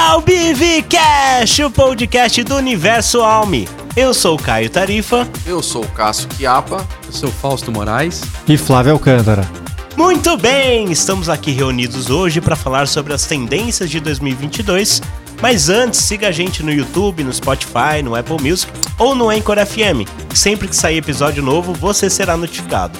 ao 0.00 0.22
BivCast, 0.22 1.62
o 1.62 1.70
podcast 1.70 2.42
do 2.42 2.56
Universo 2.56 3.20
Alme. 3.20 3.68
Eu 3.94 4.14
sou 4.14 4.34
o 4.34 4.42
Caio 4.42 4.70
Tarifa. 4.70 5.28
Eu 5.44 5.62
sou 5.62 5.84
o 5.84 5.88
Cássio 5.88 6.26
Chiapa. 6.34 6.88
Eu 7.04 7.12
sou 7.12 7.28
o 7.28 7.32
Fausto 7.32 7.70
Moraes. 7.70 8.22
E 8.48 8.56
Flávio 8.56 8.92
Alcântara. 8.92 9.46
Muito 9.98 10.38
bem, 10.38 10.90
estamos 10.90 11.28
aqui 11.28 11.50
reunidos 11.50 12.08
hoje 12.08 12.40
para 12.40 12.56
falar 12.56 12.88
sobre 12.88 13.12
as 13.12 13.26
tendências 13.26 13.90
de 13.90 14.00
2022. 14.00 15.02
Mas 15.42 15.68
antes, 15.68 16.00
siga 16.00 16.28
a 16.28 16.32
gente 16.32 16.62
no 16.62 16.72
YouTube, 16.72 17.22
no 17.22 17.32
Spotify, 17.32 18.02
no 18.02 18.14
Apple 18.14 18.40
Music 18.40 18.72
ou 18.98 19.14
no 19.14 19.28
Anchor 19.28 19.58
FM. 19.66 20.08
Sempre 20.34 20.66
que 20.66 20.76
sair 20.76 20.96
episódio 20.96 21.42
novo, 21.42 21.74
você 21.74 22.08
será 22.08 22.38
notificado. 22.38 22.98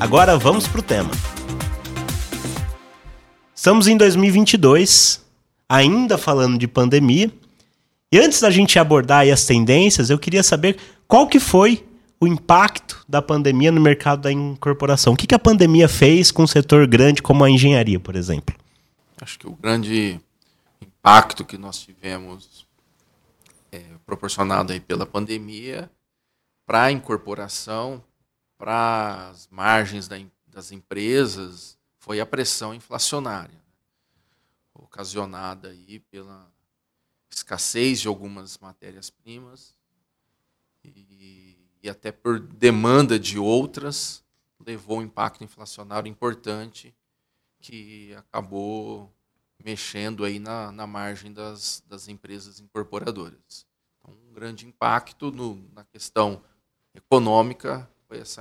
Agora 0.00 0.36
vamos 0.36 0.66
pro 0.66 0.82
tema. 0.82 1.12
Estamos 3.54 3.86
em 3.86 3.96
2022, 3.96 5.21
ainda 5.72 6.18
falando 6.18 6.58
de 6.58 6.68
pandemia. 6.68 7.32
E 8.12 8.18
antes 8.18 8.42
da 8.42 8.50
gente 8.50 8.78
abordar 8.78 9.26
as 9.26 9.46
tendências, 9.46 10.10
eu 10.10 10.18
queria 10.18 10.42
saber 10.42 10.76
qual 11.08 11.26
que 11.26 11.40
foi 11.40 11.82
o 12.20 12.26
impacto 12.26 13.02
da 13.08 13.22
pandemia 13.22 13.72
no 13.72 13.80
mercado 13.80 14.20
da 14.20 14.30
incorporação. 14.30 15.14
O 15.14 15.16
que, 15.16 15.26
que 15.26 15.34
a 15.34 15.38
pandemia 15.38 15.88
fez 15.88 16.30
com 16.30 16.42
um 16.42 16.46
setor 16.46 16.86
grande 16.86 17.22
como 17.22 17.42
a 17.42 17.48
engenharia, 17.48 17.98
por 17.98 18.14
exemplo? 18.14 18.54
Acho 19.18 19.38
que 19.38 19.46
o 19.46 19.54
grande 19.54 20.20
impacto 20.78 21.42
que 21.42 21.56
nós 21.56 21.80
tivemos 21.80 22.66
é, 23.72 23.82
proporcionado 24.04 24.74
aí 24.74 24.80
pela 24.80 25.06
pandemia 25.06 25.90
para 26.66 26.82
a 26.82 26.92
incorporação, 26.92 28.04
para 28.58 29.30
as 29.30 29.48
margens 29.50 30.06
da, 30.06 30.18
das 30.46 30.70
empresas, 30.70 31.78
foi 31.98 32.20
a 32.20 32.26
pressão 32.26 32.74
inflacionária, 32.74 33.54
né? 33.54 33.71
Ocasionada 34.74 35.68
aí 35.68 35.98
pela 35.98 36.50
escassez 37.30 38.00
de 38.00 38.08
algumas 38.08 38.58
matérias-primas 38.58 39.76
e, 40.84 41.58
e, 41.82 41.88
até 41.88 42.12
por 42.12 42.40
demanda 42.40 43.18
de 43.18 43.38
outras, 43.38 44.22
levou 44.58 44.98
um 44.98 45.02
impacto 45.02 45.44
inflacionário 45.44 46.08
importante 46.08 46.94
que 47.60 48.14
acabou 48.14 49.12
mexendo 49.64 50.24
aí 50.24 50.38
na, 50.38 50.72
na 50.72 50.86
margem 50.86 51.32
das, 51.32 51.82
das 51.86 52.08
empresas 52.08 52.60
incorporadoras. 52.60 53.66
Então, 53.98 54.14
um 54.28 54.32
grande 54.32 54.66
impacto 54.66 55.30
no, 55.30 55.68
na 55.72 55.84
questão 55.84 56.42
econômica 56.94 57.88
foi 58.08 58.18
esse 58.18 58.40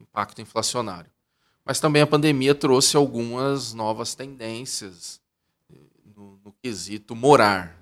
impacto 0.00 0.40
inflacionário. 0.40 1.10
Mas 1.64 1.80
também 1.80 2.02
a 2.02 2.06
pandemia 2.06 2.54
trouxe 2.54 2.96
algumas 2.96 3.72
novas 3.72 4.14
tendências 4.14 5.21
no, 6.16 6.38
no 6.44 6.52
quesito 6.62 7.14
morar. 7.14 7.76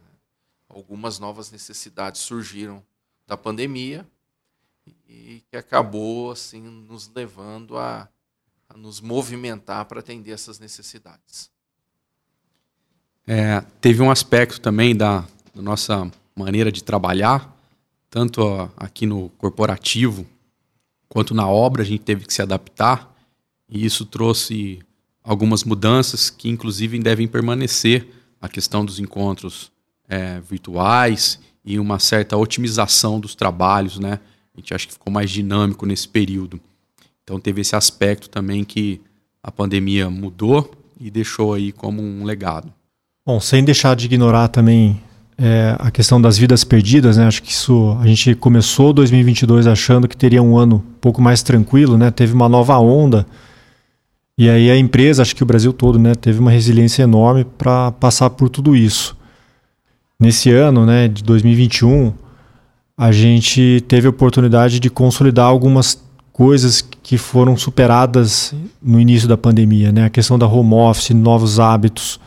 Algumas 0.69 1.19
novas 1.19 1.51
necessidades 1.51 2.21
surgiram 2.21 2.83
da 3.27 3.37
pandemia 3.37 4.07
e 5.09 5.43
que 5.51 5.57
acabou 5.57 6.31
assim 6.31 6.61
nos 6.61 7.11
levando 7.15 7.77
a, 7.77 8.09
a 8.69 8.77
nos 8.77 9.01
movimentar 9.01 9.85
para 9.87 10.01
atender 10.01 10.33
essas 10.33 10.59
necessidades. 10.59 11.51
É, 13.27 13.61
teve 13.81 14.03
um 14.03 14.11
aspecto 14.11 14.61
também 14.61 14.97
da, 14.97 15.21
da, 15.55 15.63
nossa 15.63 16.11
maneira 16.35 16.73
de 16.73 16.83
trabalhar, 16.83 17.55
tanto 18.09 18.43
aqui 18.77 19.07
no 19.07 19.29
corporativo 19.31 20.27
quanto 21.09 21.35
na 21.35 21.47
obra, 21.49 21.83
a 21.83 21.85
gente 21.85 22.03
teve 22.03 22.25
que 22.25 22.33
se 22.33 22.43
adaptar 22.43 23.13
e 23.69 23.85
isso 23.85 24.05
trouxe 24.05 24.81
algumas 25.23 25.65
mudanças 25.65 26.31
que, 26.31 26.49
inclusive, 26.49 26.99
devem 26.99 27.29
permanecer 27.29 28.20
a 28.41 28.49
questão 28.49 28.85
dos 28.85 28.99
encontros 28.99 29.71
é, 30.09 30.41
virtuais 30.41 31.39
e 31.65 31.79
uma 31.79 31.99
certa 31.99 32.37
otimização 32.37 33.21
dos 33.21 33.35
trabalhos, 33.35 33.99
né? 33.99 34.19
A 34.55 34.61
gente 34.61 34.75
acha 34.75 34.87
que 34.87 34.93
ficou 34.93 35.13
mais 35.13 35.31
dinâmico 35.31 35.87
nesse 35.87 36.09
período. 36.09 36.61
Então 37.23 37.39
teve 37.39 37.61
esse 37.61 37.77
aspecto 37.77 38.29
também 38.29 38.65
que 38.65 39.01
a 39.43 39.51
pandemia 39.51 40.11
mudou 40.11 40.75
e 40.99 41.11
deixou 41.11 41.55
aí 41.55 41.71
como 41.73 42.03
um 42.03 42.25
legado. 42.25 42.73
Bom, 43.25 43.39
sem 43.41 43.63
deixar 43.63 43.95
de 43.95 44.07
ignorar 44.07 44.49
também 44.49 45.01
é, 45.39 45.77
a 45.79 45.91
questão 45.91 46.21
das 46.21 46.37
vidas 46.37 46.65
perdidas, 46.65 47.17
né? 47.17 47.27
Acho 47.27 47.43
que 47.43 47.53
isso 47.53 47.97
a 48.01 48.07
gente 48.07 48.35
começou 48.35 48.93
2022 48.93 49.67
achando 49.67 50.09
que 50.09 50.17
teria 50.17 50.43
um 50.43 50.59
ano 50.59 50.77
um 50.77 50.99
pouco 51.01 51.23
mais 51.23 51.43
tranquilo, 51.43 51.97
né? 51.97 52.11
Teve 52.11 52.33
uma 52.33 52.49
nova 52.49 52.79
onda 52.79 53.27
e 54.41 54.49
aí 54.49 54.71
a 54.71 54.77
empresa, 54.79 55.21
acho 55.21 55.37
que 55.37 55.43
o 55.43 55.47
Brasil 55.47 55.71
todo, 55.71 55.99
né, 55.99 56.15
teve 56.15 56.39
uma 56.39 56.51
resiliência 56.51 57.03
enorme 57.03 57.45
para 57.45 57.93
passar 57.93 58.31
por 58.31 58.49
tudo 58.49 58.75
isso. 58.75 59.15
Nesse 60.19 60.51
ano, 60.51 60.87
né, 60.87 61.09
de 61.09 61.23
2021, 61.23 62.15
a 62.97 63.13
gente 63.13 63.85
teve 63.87 64.07
a 64.07 64.11
oportunidade 64.11 64.81
de 64.81 64.89
consolidar 64.89 65.45
algumas 65.45 66.03
coisas 66.33 66.81
que 66.81 67.19
foram 67.19 67.55
superadas 67.55 68.55
no 68.83 68.99
início 68.99 69.29
da 69.29 69.37
pandemia, 69.37 69.93
né? 69.93 70.07
A 70.07 70.11
questão 70.11 70.39
da 70.39 70.47
home 70.47 70.73
office, 70.73 71.11
novos 71.11 71.61
hábitos, 71.61 72.19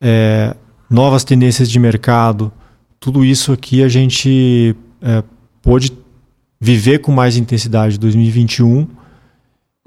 é, 0.00 0.56
novas 0.88 1.24
tendências 1.24 1.70
de 1.70 1.78
mercado, 1.78 2.50
tudo 2.98 3.22
isso 3.22 3.52
aqui 3.52 3.82
a 3.82 3.88
gente 3.88 4.74
é, 5.02 5.22
pôde 5.60 5.92
viver 6.58 7.00
com 7.00 7.12
mais 7.12 7.36
intensidade 7.36 7.96
em 7.96 7.98
2021 7.98 8.88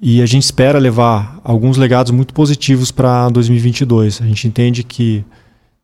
e 0.01 0.19
a 0.19 0.25
gente 0.25 0.43
espera 0.43 0.79
levar 0.79 1.39
alguns 1.43 1.77
legados 1.77 2.11
muito 2.11 2.33
positivos 2.33 2.91
para 2.91 3.29
2022. 3.29 4.19
A 4.19 4.25
gente 4.25 4.47
entende 4.47 4.83
que 4.83 5.23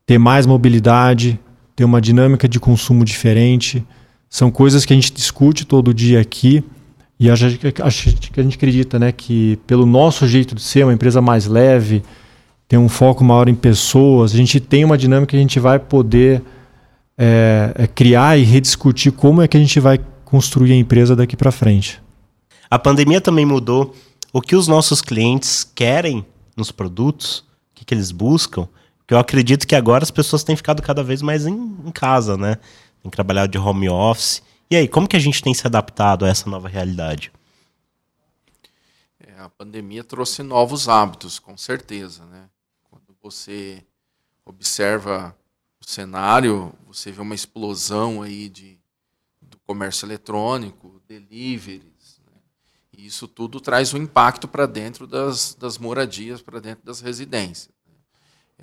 ter 0.04 0.18
mais 0.18 0.44
mobilidade, 0.44 1.38
ter 1.76 1.84
uma 1.84 2.00
dinâmica 2.00 2.48
de 2.48 2.58
consumo 2.58 3.04
diferente, 3.04 3.84
são 4.28 4.50
coisas 4.50 4.84
que 4.84 4.92
a 4.92 4.96
gente 4.96 5.12
discute 5.12 5.64
todo 5.64 5.94
dia 5.94 6.20
aqui. 6.20 6.64
E 7.20 7.30
a 7.30 7.36
gente, 7.36 7.60
a 7.80 7.88
gente 7.88 8.56
acredita 8.56 8.98
né, 8.98 9.12
que, 9.12 9.56
pelo 9.68 9.86
nosso 9.86 10.26
jeito 10.26 10.52
de 10.54 10.62
ser, 10.62 10.82
uma 10.82 10.92
empresa 10.92 11.20
mais 11.20 11.46
leve, 11.46 12.02
ter 12.66 12.76
um 12.76 12.88
foco 12.88 13.22
maior 13.22 13.48
em 13.48 13.54
pessoas, 13.54 14.34
a 14.34 14.36
gente 14.36 14.58
tem 14.58 14.84
uma 14.84 14.98
dinâmica 14.98 15.30
que 15.30 15.36
a 15.36 15.40
gente 15.40 15.60
vai 15.60 15.78
poder 15.78 16.42
é, 17.16 17.88
criar 17.94 18.36
e 18.36 18.42
rediscutir 18.42 19.12
como 19.12 19.42
é 19.42 19.48
que 19.48 19.56
a 19.56 19.60
gente 19.60 19.78
vai 19.78 20.00
construir 20.24 20.72
a 20.72 20.76
empresa 20.76 21.14
daqui 21.14 21.36
para 21.36 21.52
frente. 21.52 22.00
A 22.70 22.78
pandemia 22.78 23.20
também 23.20 23.46
mudou 23.46 23.94
o 24.32 24.40
que 24.40 24.54
os 24.54 24.68
nossos 24.68 25.00
clientes 25.00 25.64
querem 25.64 26.26
nos 26.56 26.70
produtos, 26.70 27.40
o 27.40 27.74
que, 27.74 27.84
que 27.84 27.94
eles 27.94 28.10
buscam. 28.10 28.68
Porque 28.98 29.14
eu 29.14 29.18
acredito 29.18 29.66
que 29.66 29.74
agora 29.74 30.04
as 30.04 30.10
pessoas 30.10 30.44
têm 30.44 30.56
ficado 30.56 30.82
cada 30.82 31.02
vez 31.02 31.22
mais 31.22 31.46
em, 31.46 31.54
em 31.54 31.90
casa, 31.90 32.36
né? 32.36 32.58
Tem 33.02 33.10
trabalhado 33.10 33.50
de 33.50 33.58
home 33.58 33.88
office. 33.88 34.42
E 34.70 34.76
aí, 34.76 34.86
como 34.86 35.08
que 35.08 35.16
a 35.16 35.20
gente 35.20 35.42
tem 35.42 35.54
se 35.54 35.66
adaptado 35.66 36.24
a 36.24 36.28
essa 36.28 36.50
nova 36.50 36.68
realidade? 36.68 37.32
É, 39.18 39.40
a 39.40 39.48
pandemia 39.48 40.04
trouxe 40.04 40.42
novos 40.42 40.88
hábitos, 40.88 41.38
com 41.38 41.56
certeza, 41.56 42.26
né? 42.26 42.50
Quando 42.90 43.16
você 43.22 43.82
observa 44.44 45.34
o 45.80 45.88
cenário, 45.88 46.74
você 46.86 47.10
vê 47.10 47.22
uma 47.22 47.34
explosão 47.34 48.20
aí 48.20 48.48
de, 48.50 48.78
do 49.40 49.58
comércio 49.66 50.04
eletrônico, 50.04 51.00
delivery, 51.08 51.87
isso 53.06 53.28
tudo 53.28 53.60
traz 53.60 53.94
um 53.94 53.98
impacto 53.98 54.48
para 54.48 54.66
dentro 54.66 55.06
das, 55.06 55.54
das 55.54 55.78
moradias, 55.78 56.42
para 56.42 56.58
dentro 56.58 56.84
das 56.84 57.00
residências. 57.00 57.70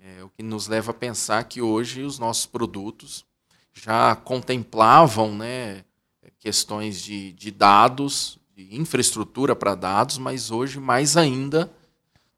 É, 0.04 0.24
o 0.24 0.30
que 0.30 0.44
nos 0.44 0.68
leva 0.68 0.92
a 0.92 0.94
pensar 0.94 1.44
que 1.46 1.62
hoje 1.62 2.02
os 2.02 2.20
nossos 2.20 2.46
produtos 2.46 3.26
já 3.74 4.14
contemplavam 4.16 5.34
né, 5.34 5.86
questões 6.38 7.02
de, 7.02 7.32
de 7.32 7.50
dados, 7.50 8.38
de 8.54 8.76
infraestrutura 8.76 9.56
para 9.56 9.74
dados, 9.74 10.18
mas 10.18 10.52
hoje, 10.52 10.80
mais 10.80 11.16
ainda, 11.16 11.72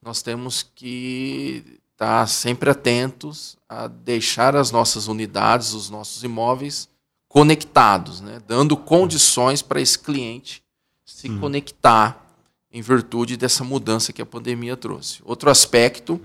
nós 0.02 0.22
temos 0.22 0.64
que 0.76 1.80
estar 1.92 2.28
sempre 2.28 2.70
atentos 2.70 3.58
a 3.68 3.88
deixar 3.88 4.56
as 4.56 4.72
nossas 4.72 5.08
unidades, 5.08 5.74
os 5.74 5.90
nossos 5.90 6.24
imóveis 6.24 6.88
conectados, 7.28 8.22
né, 8.22 8.40
dando 8.48 8.78
condições 8.78 9.64
para 9.64 9.82
esse 9.82 9.98
cliente 9.98 10.64
se 11.07 11.30
uhum. 11.30 11.39
conectar 11.39 12.21
em 12.69 12.81
virtude 12.81 13.38
dessa 13.38 13.63
mudança 13.63 14.12
que 14.12 14.21
a 14.21 14.25
pandemia 14.25 14.75
trouxe. 14.75 15.21
Outro 15.24 15.50
aspecto 15.50 16.21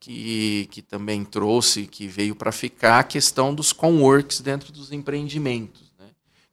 que, 0.00 0.68
que 0.72 0.82
também 0.82 1.24
trouxe, 1.24 1.86
que 1.86 2.08
veio 2.08 2.34
para 2.34 2.50
ficar, 2.50 2.98
a 2.98 3.04
questão 3.04 3.54
dos 3.54 3.72
coworks 3.72 4.40
dentro 4.40 4.72
dos 4.72 4.92
empreendimentos. 4.92 5.92
Né? 5.98 6.06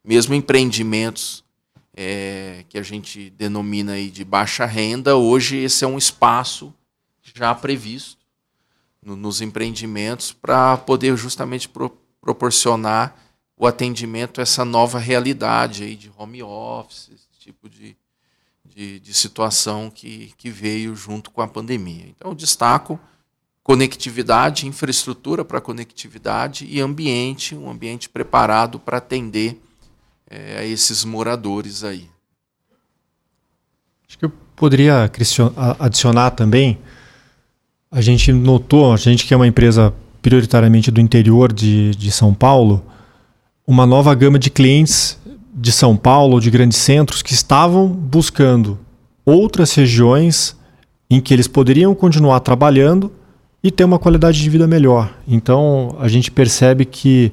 Mesmo 0.04 0.34
empreendimentos 0.34 1.44
é, 1.94 2.64
que 2.68 2.78
a 2.78 2.82
gente 2.82 3.30
denomina 3.30 3.92
aí 3.92 4.10
de 4.10 4.24
baixa 4.24 4.64
renda, 4.64 5.16
hoje 5.16 5.56
esse 5.56 5.84
é 5.84 5.88
um 5.88 5.98
espaço 5.98 6.72
já 7.34 7.52
previsto 7.52 8.24
no, 9.02 9.16
nos 9.16 9.40
empreendimentos 9.40 10.32
para 10.32 10.76
poder 10.76 11.16
justamente 11.16 11.68
pro, 11.68 11.90
proporcionar 12.20 13.16
o 13.56 13.66
atendimento 13.66 14.40
a 14.40 14.42
essa 14.42 14.64
nova 14.64 14.98
realidade 14.98 15.82
aí 15.82 15.96
de 15.96 16.12
home 16.16 16.42
office, 16.42 17.25
tipo 17.46 17.68
de, 17.68 17.96
de, 18.64 18.98
de 18.98 19.14
situação 19.14 19.88
que, 19.88 20.32
que 20.36 20.50
veio 20.50 20.96
junto 20.96 21.30
com 21.30 21.40
a 21.40 21.46
pandemia. 21.46 22.06
Então, 22.08 22.34
destaco 22.34 22.98
conectividade, 23.62 24.66
infraestrutura 24.66 25.44
para 25.44 25.60
conectividade 25.60 26.66
e 26.68 26.80
ambiente, 26.80 27.54
um 27.54 27.68
ambiente 27.68 28.08
preparado 28.08 28.78
para 28.78 28.98
atender 28.98 29.60
é, 30.28 30.58
a 30.58 30.64
esses 30.64 31.04
moradores 31.04 31.82
aí. 31.82 32.08
Acho 34.08 34.18
que 34.18 34.24
eu 34.24 34.32
poderia 34.54 35.10
adicionar 35.80 36.30
também. 36.30 36.78
A 37.90 38.00
gente 38.00 38.32
notou, 38.32 38.92
a 38.92 38.96
gente 38.96 39.26
que 39.26 39.34
é 39.34 39.36
uma 39.36 39.48
empresa 39.48 39.92
prioritariamente 40.22 40.90
do 40.90 41.00
interior 41.00 41.52
de, 41.52 41.92
de 41.96 42.10
São 42.12 42.32
Paulo, 42.32 42.84
uma 43.66 43.84
nova 43.84 44.14
gama 44.14 44.38
de 44.38 44.48
clientes 44.48 45.18
de 45.56 45.72
São 45.72 45.96
Paulo, 45.96 46.38
de 46.38 46.50
grandes 46.50 46.76
centros, 46.76 47.22
que 47.22 47.32
estavam 47.32 47.88
buscando 47.88 48.78
outras 49.24 49.74
regiões 49.74 50.54
em 51.08 51.20
que 51.20 51.32
eles 51.32 51.48
poderiam 51.48 51.94
continuar 51.94 52.40
trabalhando 52.40 53.10
e 53.62 53.70
ter 53.70 53.84
uma 53.84 53.98
qualidade 53.98 54.40
de 54.40 54.50
vida 54.50 54.66
melhor. 54.66 55.12
Então 55.26 55.96
a 55.98 56.08
gente 56.08 56.30
percebe 56.30 56.84
que 56.84 57.32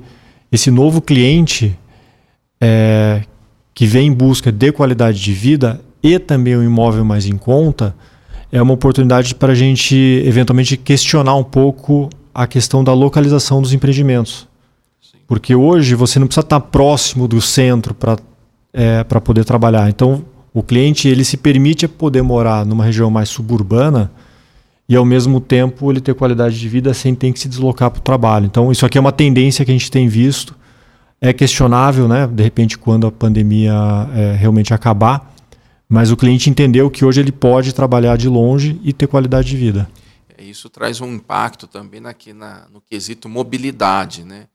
esse 0.51 0.71
novo 0.71 1.01
cliente 1.01 1.77
é, 2.61 3.23
que 3.73 3.85
vem 3.85 4.07
em 4.07 4.13
busca 4.13 4.51
de 4.51 4.71
qualidade 4.71 5.19
de 5.19 5.33
vida 5.33 5.81
e 6.01 6.17
também 6.17 6.55
um 6.55 6.63
imóvel 6.63 7.03
mais 7.03 7.25
em 7.25 7.37
conta 7.37 7.95
é 8.51 8.61
uma 8.61 8.73
oportunidade 8.73 9.33
para 9.35 9.51
a 9.51 9.55
gente 9.55 9.95
eventualmente 10.25 10.77
questionar 10.77 11.35
um 11.35 11.43
pouco 11.43 12.09
a 12.33 12.47
questão 12.47 12.83
da 12.83 12.93
localização 12.93 13.61
dos 13.61 13.73
empreendimentos. 13.73 14.47
Porque 15.33 15.55
hoje 15.55 15.95
você 15.95 16.19
não 16.19 16.27
precisa 16.27 16.45
estar 16.45 16.59
próximo 16.59 17.27
do 17.27 17.41
centro 17.41 17.95
para 17.95 18.19
é, 18.71 19.03
poder 19.03 19.43
trabalhar. 19.43 19.89
Então, 19.89 20.23
o 20.53 20.61
cliente 20.61 21.07
ele 21.07 21.25
se 21.25 21.37
permite 21.37 21.87
poder 21.87 22.21
morar 22.21 22.63
numa 22.63 22.85
região 22.85 23.09
mais 23.09 23.29
suburbana 23.29 24.11
e, 24.87 24.95
ao 24.95 25.03
mesmo 25.03 25.41
tempo, 25.41 25.91
ele 25.91 25.99
ter 25.99 26.13
qualidade 26.13 26.59
de 26.59 26.69
vida 26.69 26.93
sem 26.93 27.15
ter 27.15 27.33
que 27.33 27.39
se 27.39 27.49
deslocar 27.49 27.89
para 27.89 27.97
o 27.97 28.03
trabalho. 28.03 28.45
Então, 28.45 28.71
isso 28.71 28.85
aqui 28.85 28.95
é 28.95 29.01
uma 29.01 29.11
tendência 29.11 29.65
que 29.65 29.71
a 29.71 29.73
gente 29.73 29.89
tem 29.89 30.07
visto. 30.07 30.55
É 31.19 31.33
questionável, 31.33 32.07
né? 32.07 32.27
De 32.27 32.43
repente, 32.43 32.77
quando 32.77 33.07
a 33.07 33.11
pandemia 33.11 33.73
é, 34.13 34.35
realmente 34.35 34.71
acabar, 34.71 35.33
mas 35.89 36.11
o 36.11 36.15
cliente 36.15 36.47
entendeu 36.47 36.91
que 36.91 37.03
hoje 37.03 37.21
ele 37.21 37.31
pode 37.31 37.73
trabalhar 37.73 38.17
de 38.17 38.29
longe 38.29 38.79
e 38.83 38.93
ter 38.93 39.07
qualidade 39.07 39.49
de 39.49 39.57
vida. 39.57 39.89
É, 40.37 40.43
isso 40.43 40.69
traz 40.69 41.01
um 41.01 41.11
impacto 41.11 41.65
também 41.65 42.05
aqui 42.05 42.33
na, 42.33 42.67
no 42.71 42.79
quesito 42.79 43.27
mobilidade, 43.27 44.23
né? 44.23 44.45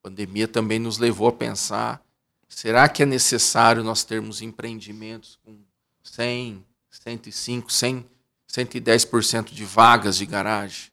A 0.00 0.08
pandemia 0.08 0.46
também 0.46 0.78
nos 0.78 0.98
levou 0.98 1.28
a 1.28 1.32
pensar: 1.32 2.00
será 2.48 2.88
que 2.88 3.02
é 3.02 3.06
necessário 3.06 3.82
nós 3.82 4.04
termos 4.04 4.40
empreendimentos 4.40 5.38
com 5.44 5.56
100, 6.02 6.64
105, 6.90 7.72
100, 7.72 8.06
110% 8.48 9.52
de 9.52 9.64
vagas 9.64 10.16
de 10.16 10.26
garagem? 10.26 10.90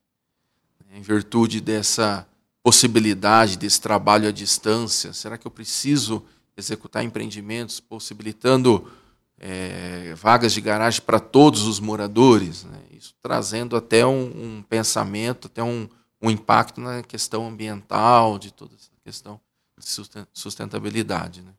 Em 0.91 1.01
virtude 1.01 1.59
dessa 1.59 2.27
possibilidade 2.63 3.57
desse 3.57 3.79
trabalho 3.79 4.27
à 4.27 4.31
distância, 4.31 5.13
será 5.13 5.37
que 5.37 5.45
eu 5.45 5.51
preciso 5.51 6.25
executar 6.57 7.03
empreendimentos 7.03 7.79
possibilitando 7.79 8.91
é, 9.37 10.15
vagas 10.15 10.53
de 10.53 10.61
garagem 10.61 11.01
para 11.01 11.19
todos 11.19 11.63
os 11.63 11.79
moradores? 11.79 12.63
Né? 12.63 12.79
Isso 12.91 13.13
trazendo 13.21 13.75
até 13.75 14.05
um, 14.05 14.23
um 14.57 14.63
pensamento, 14.63 15.47
até 15.47 15.61
um, 15.61 15.87
um 16.21 16.31
impacto 16.31 16.81
na 16.81 17.03
questão 17.03 17.47
ambiental, 17.47 18.39
de 18.39 18.51
toda 18.51 18.73
essa 18.73 18.94
questão 19.05 19.39
de 19.77 19.85
sustentabilidade. 20.33 21.43
Né? 21.43 21.51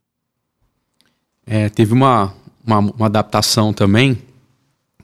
É, 1.45 1.69
teve 1.69 1.93
uma, 1.93 2.33
uma, 2.65 2.79
uma, 2.79 3.05
adaptação 3.05 3.71
também 3.71 4.21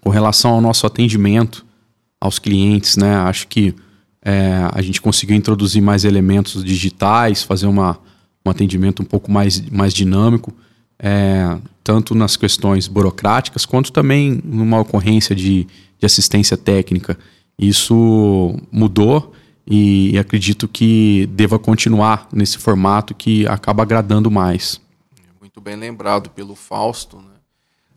com 0.02 0.10
relação 0.10 0.52
ao 0.52 0.60
nosso 0.60 0.86
atendimento 0.86 1.66
aos 2.20 2.40
clientes. 2.40 2.98
Né? 2.98 3.16
Acho 3.16 3.48
que 3.48 3.74
é, 4.22 4.68
a 4.74 4.82
gente 4.82 5.02
conseguiu 5.02 5.38
introduzir 5.38 5.82
mais 5.82 6.04
elementos 6.04 6.66
digitais, 6.66 7.44
fazer 7.44 7.66
uma, 7.66 7.98
um 8.46 8.50
atendimento 8.50 9.02
um 9.02 9.06
pouco 9.06 9.32
mais, 9.32 9.62
mais 9.70 9.94
dinâmico, 9.94 10.54
é, 11.00 11.58
tanto 11.82 12.14
nas 12.14 12.36
questões 12.36 12.90
burocráticas 12.90 13.66
quanto 13.66 13.90
também 13.90 14.42
numa 14.44 14.82
ocorrência 14.82 15.34
de, 15.34 15.66
de 15.98 16.06
assistência 16.06 16.58
técnica. 16.58 17.18
Isso 17.58 18.60
mudou 18.70 19.34
e 19.66 20.18
acredito 20.18 20.68
que 20.68 21.26
deva 21.28 21.58
continuar 21.58 22.28
nesse 22.32 22.58
formato 22.58 23.16
que 23.16 23.48
acaba 23.48 23.84
agradando 23.84 24.30
mais. 24.30 24.82
Muito 25.40 25.62
bem 25.62 25.76
lembrado 25.76 26.30
pelo 26.30 26.56
Fausto. 26.56 27.18
Né? 27.18 27.36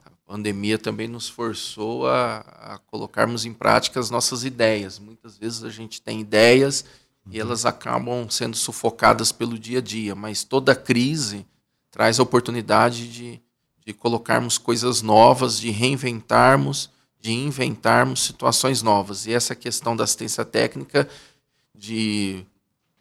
A 0.05 0.11
pandemia 0.27 0.79
também 0.79 1.09
nos 1.09 1.29
forçou 1.29 2.07
a, 2.07 2.39
a, 2.39 2.79
colocarmos 2.87 3.45
em 3.45 3.53
prática 3.53 3.99
as 3.99 4.11
nossas 4.11 4.45
ideias. 4.45 4.99
Muitas 4.99 5.37
vezes 5.37 5.65
a 5.65 5.71
gente 5.71 6.01
tem 6.01 6.21
ideias 6.21 6.85
e 7.31 7.41
elas 7.41 7.67
acabam 7.67 8.29
sendo 8.31 8.57
sufocadas 8.57 9.33
pelo 9.33 9.59
dia 9.59 9.79
a 9.79 9.83
dia, 9.83 10.15
mas 10.15 10.45
toda 10.45 10.75
crise 10.75 11.45
traz 11.91 12.21
a 12.21 12.23
oportunidade 12.23 13.09
de, 13.09 13.41
de 13.85 13.93
colocarmos 13.93 14.59
coisas 14.59 15.03
novas, 15.03 15.59
de 15.59 15.71
reinventarmos, 15.71 16.91
de 17.21 17.33
inventarmos 17.33 18.23
situações 18.23 18.83
novas. 18.83 19.27
E 19.27 19.33
essa 19.33 19.55
questão 19.55 19.97
da 19.97 20.05
assistência 20.05 20.45
técnica 20.45 21.09
de 21.77 22.45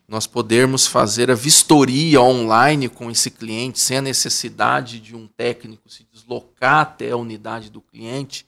nós 0.07 0.27
podermos 0.27 0.85
fazer 0.85 1.31
a 1.31 1.35
vistoria 1.35 2.21
online 2.21 2.87
com 2.87 3.09
esse 3.09 3.31
cliente 3.31 3.79
sem 3.79 3.97
a 3.97 4.01
necessidade 4.01 4.99
de 4.99 5.15
um 5.15 5.27
técnico 5.27 5.89
se 5.89 6.05
deslocar 6.11 6.81
até 6.81 7.11
a 7.11 7.17
unidade 7.17 7.71
do 7.71 7.81
cliente, 7.81 8.45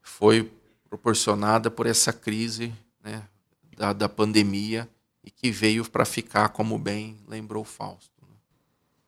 foi 0.00 0.50
proporcionada 0.88 1.70
por 1.70 1.86
essa 1.86 2.12
crise 2.12 2.72
né, 3.02 3.22
da, 3.76 3.92
da 3.92 4.08
pandemia 4.08 4.88
e 5.24 5.30
que 5.30 5.50
veio 5.50 5.88
para 5.88 6.04
ficar, 6.04 6.48
como 6.50 6.78
bem 6.78 7.16
lembrou 7.28 7.64
Fausto. 7.64 8.10
Né. 8.22 8.34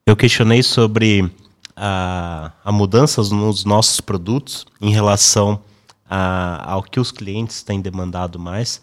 Eu 0.07 0.17
questionei 0.17 0.63
sobre 0.63 1.31
a, 1.77 2.53
a 2.65 2.73
mudanças 2.73 3.31
nos 3.31 3.65
nossos 3.65 4.01
produtos 4.01 4.67
em 4.81 4.91
relação 4.91 5.63
a, 6.09 6.73
ao 6.73 6.83
que 6.83 6.99
os 6.99 7.13
clientes 7.13 7.63
têm 7.63 7.81
demandado 7.81 8.39
mais 8.39 8.83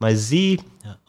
mas 0.00 0.32
e 0.32 0.58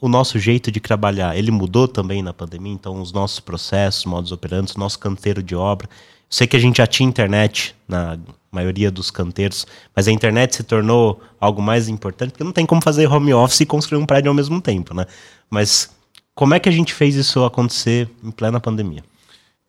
o 0.02 0.10
nosso 0.10 0.40
jeito 0.40 0.72
de 0.72 0.80
trabalhar? 0.80 1.38
Ele 1.38 1.52
mudou 1.52 1.88
também 1.88 2.24
na 2.24 2.34
pandemia? 2.34 2.74
Então, 2.74 3.00
os 3.02 3.12
nossos 3.12 3.40
processos, 3.40 4.06
modos 4.06 4.32
operantes, 4.32 4.76
nosso 4.76 4.98
canteiro 4.98 5.44
de 5.44 5.56
obra. 5.56 5.88
Eu 5.88 6.28
sei 6.30 6.48
que 6.48 6.56
a 6.56 6.60
gente 6.60 6.78
já 6.78 6.88
tinha 6.88 7.08
internet 7.08 7.76
na 7.88 8.18
maioria 8.52 8.90
dos 8.90 9.12
canteiros, 9.12 9.68
mas 9.96 10.08
a 10.08 10.12
internet 10.12 10.56
se 10.56 10.64
tornou 10.64 11.22
algo 11.40 11.62
mais 11.62 11.88
importante, 11.88 12.32
porque 12.32 12.44
não 12.44 12.52
tem 12.52 12.66
como 12.66 12.82
fazer 12.82 13.08
home 13.08 13.34
office 13.34 13.62
e 13.62 13.66
construir 13.66 14.02
um 14.02 14.06
prédio 14.06 14.30
ao 14.30 14.36
mesmo 14.36 14.60
tempo, 14.60 14.94
né? 14.94 15.06
Mas 15.50 15.92
como 16.34 16.56
é 16.56 16.60
que 16.60 16.70
a 16.70 16.72
gente 16.72 16.94
fez 16.94 17.16
isso 17.16 17.44
acontecer 17.44 18.10
em 18.24 18.32
plena 18.32 18.60
pandemia? 18.60 19.04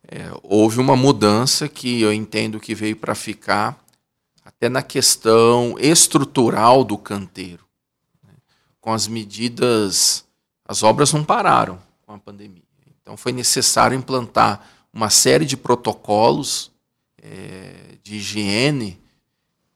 É, 0.07 0.31
houve 0.41 0.79
uma 0.79 0.95
mudança 0.95 1.69
que 1.69 2.01
eu 2.01 2.11
entendo 2.11 2.59
que 2.59 2.73
veio 2.73 2.95
para 2.95 3.13
ficar, 3.13 3.79
até 4.43 4.67
na 4.67 4.81
questão 4.81 5.75
estrutural 5.79 6.83
do 6.83 6.97
canteiro 6.97 7.70
com 8.81 8.91
as 8.91 9.07
medidas, 9.07 10.25
as 10.65 10.81
obras 10.83 11.13
não 11.13 11.23
pararam 11.23 11.79
com 12.05 12.13
a 12.13 12.17
pandemia. 12.17 12.63
Então 13.01 13.15
foi 13.15 13.31
necessário 13.31 13.95
implantar 13.95 14.67
uma 14.91 15.09
série 15.09 15.45
de 15.45 15.55
protocolos 15.55 16.71
é, 17.21 17.95
de 18.03 18.15
higiene 18.15 18.99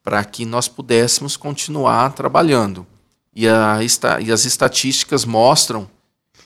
para 0.04 0.24
que 0.26 0.46
nós 0.46 0.68
pudéssemos 0.68 1.38
continuar 1.38 2.14
trabalhando. 2.14 2.86
E, 3.34 3.48
a, 3.48 3.78
e 4.22 4.32
as 4.32 4.46
estatísticas 4.46 5.26
mostram 5.26 5.90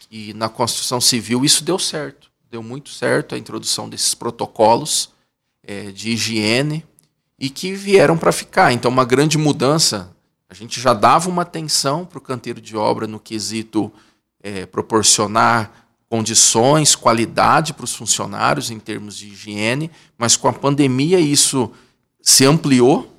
que 0.09 0.33
na 0.33 0.49
construção 0.49 0.99
civil 0.99 1.45
isso 1.45 1.63
deu 1.63 1.77
certo. 1.77 2.29
Deu 2.49 2.63
muito 2.63 2.89
certo 2.89 3.35
a 3.35 3.37
introdução 3.37 3.87
desses 3.87 4.13
protocolos 4.15 5.11
é, 5.63 5.91
de 5.91 6.11
higiene 6.11 6.85
e 7.37 7.49
que 7.49 7.73
vieram 7.73 8.17
para 8.17 8.31
ficar. 8.31 8.73
Então, 8.73 8.89
uma 8.89 9.05
grande 9.05 9.37
mudança 9.37 10.15
a 10.49 10.53
gente 10.55 10.81
já 10.81 10.93
dava 10.93 11.29
uma 11.29 11.43
atenção 11.43 12.03
para 12.03 12.17
o 12.17 12.21
canteiro 12.21 12.59
de 12.59 12.75
obra 12.75 13.05
no 13.05 13.19
quesito 13.19 13.91
é, 14.41 14.65
proporcionar 14.65 15.87
condições, 16.09 16.95
qualidade 16.95 17.73
para 17.73 17.85
os 17.85 17.95
funcionários 17.95 18.71
em 18.71 18.79
termos 18.79 19.15
de 19.15 19.27
higiene, 19.27 19.91
mas 20.17 20.35
com 20.35 20.47
a 20.47 20.53
pandemia 20.53 21.19
isso 21.19 21.71
se 22.19 22.45
ampliou 22.45 23.13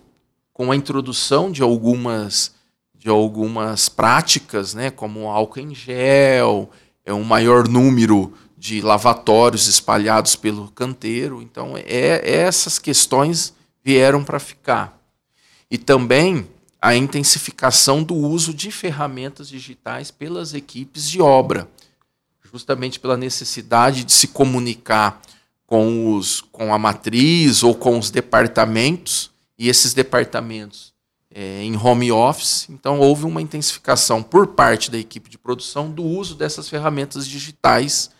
com 0.52 0.72
a 0.72 0.76
introdução 0.76 1.52
de 1.52 1.62
algumas 1.62 2.58
de 2.92 3.08
algumas 3.08 3.88
práticas, 3.88 4.74
né, 4.74 4.90
como 4.90 5.30
álcool 5.30 5.60
em 5.60 5.74
gel, 5.74 6.68
é 7.02 7.14
um 7.14 7.24
maior 7.24 7.66
número 7.66 8.34
de 8.58 8.82
lavatórios 8.82 9.68
espalhados 9.68 10.36
pelo 10.36 10.70
canteiro. 10.72 11.40
Então, 11.40 11.78
é, 11.78 12.20
essas 12.30 12.78
questões 12.78 13.54
vieram 13.82 14.22
para 14.22 14.38
ficar. 14.38 15.00
E 15.70 15.78
também 15.78 16.46
a 16.80 16.94
intensificação 16.94 18.02
do 18.02 18.14
uso 18.14 18.54
de 18.54 18.70
ferramentas 18.70 19.48
digitais 19.48 20.10
pelas 20.10 20.54
equipes 20.54 21.08
de 21.08 21.20
obra, 21.20 21.68
justamente 22.50 22.98
pela 22.98 23.16
necessidade 23.16 24.02
de 24.02 24.12
se 24.12 24.28
comunicar 24.28 25.20
com, 25.66 26.16
os, 26.16 26.40
com 26.40 26.74
a 26.74 26.78
matriz 26.78 27.62
ou 27.62 27.74
com 27.74 27.98
os 27.98 28.10
departamentos, 28.10 29.30
e 29.58 29.68
esses 29.68 29.92
departamentos 29.92 30.90
é, 31.32 31.62
em 31.62 31.76
home 31.76 32.10
office. 32.10 32.66
Então, 32.70 32.98
houve 32.98 33.26
uma 33.26 33.42
intensificação 33.42 34.22
por 34.22 34.48
parte 34.48 34.90
da 34.90 34.98
equipe 34.98 35.28
de 35.28 35.38
produção 35.38 35.90
do 35.90 36.02
uso 36.02 36.34
dessas 36.34 36.68
ferramentas 36.68 37.28
digitais 37.28 38.10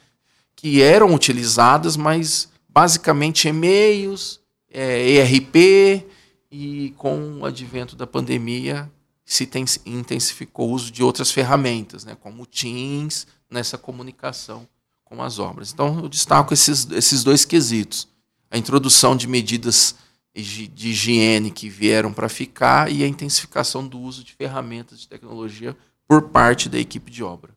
que 0.55 0.83
eram 0.83 1.15
utilizadas, 1.15 1.97
mas 1.97 2.49
basicamente 2.69 3.49
e-mails, 3.49 4.39
é, 4.71 5.09
ERP, 5.09 6.07
e 6.51 6.93
com 6.97 7.41
o 7.41 7.45
advento 7.45 7.95
da 7.95 8.07
pandemia 8.07 8.91
se 9.25 9.49
intensificou 9.87 10.71
o 10.71 10.73
uso 10.73 10.91
de 10.91 11.03
outras 11.03 11.31
ferramentas, 11.31 12.05
né, 12.05 12.17
como 12.21 12.45
Teams, 12.47 13.27
nessa 13.49 13.79
comunicação 13.79 14.67
com 15.05 15.23
as 15.23 15.39
obras. 15.39 15.73
Então, 15.73 16.01
eu 16.01 16.09
destaco 16.09 16.53
esses, 16.53 16.91
esses 16.91 17.23
dois 17.23 17.45
quesitos. 17.45 18.09
A 18.51 18.59
introdução 18.59 19.17
de 19.17 19.29
medidas 19.29 19.95
de 20.35 20.89
higiene 20.89 21.51
que 21.51 21.69
vieram 21.69 22.13
para 22.13 22.29
ficar 22.29 22.91
e 22.91 23.03
a 23.03 23.07
intensificação 23.07 23.87
do 23.87 23.99
uso 23.99 24.23
de 24.23 24.33
ferramentas 24.33 25.01
de 25.01 25.09
tecnologia 25.09 25.77
por 26.07 26.31
parte 26.31 26.69
da 26.69 26.79
equipe 26.79 27.11
de 27.11 27.23
obra. 27.23 27.53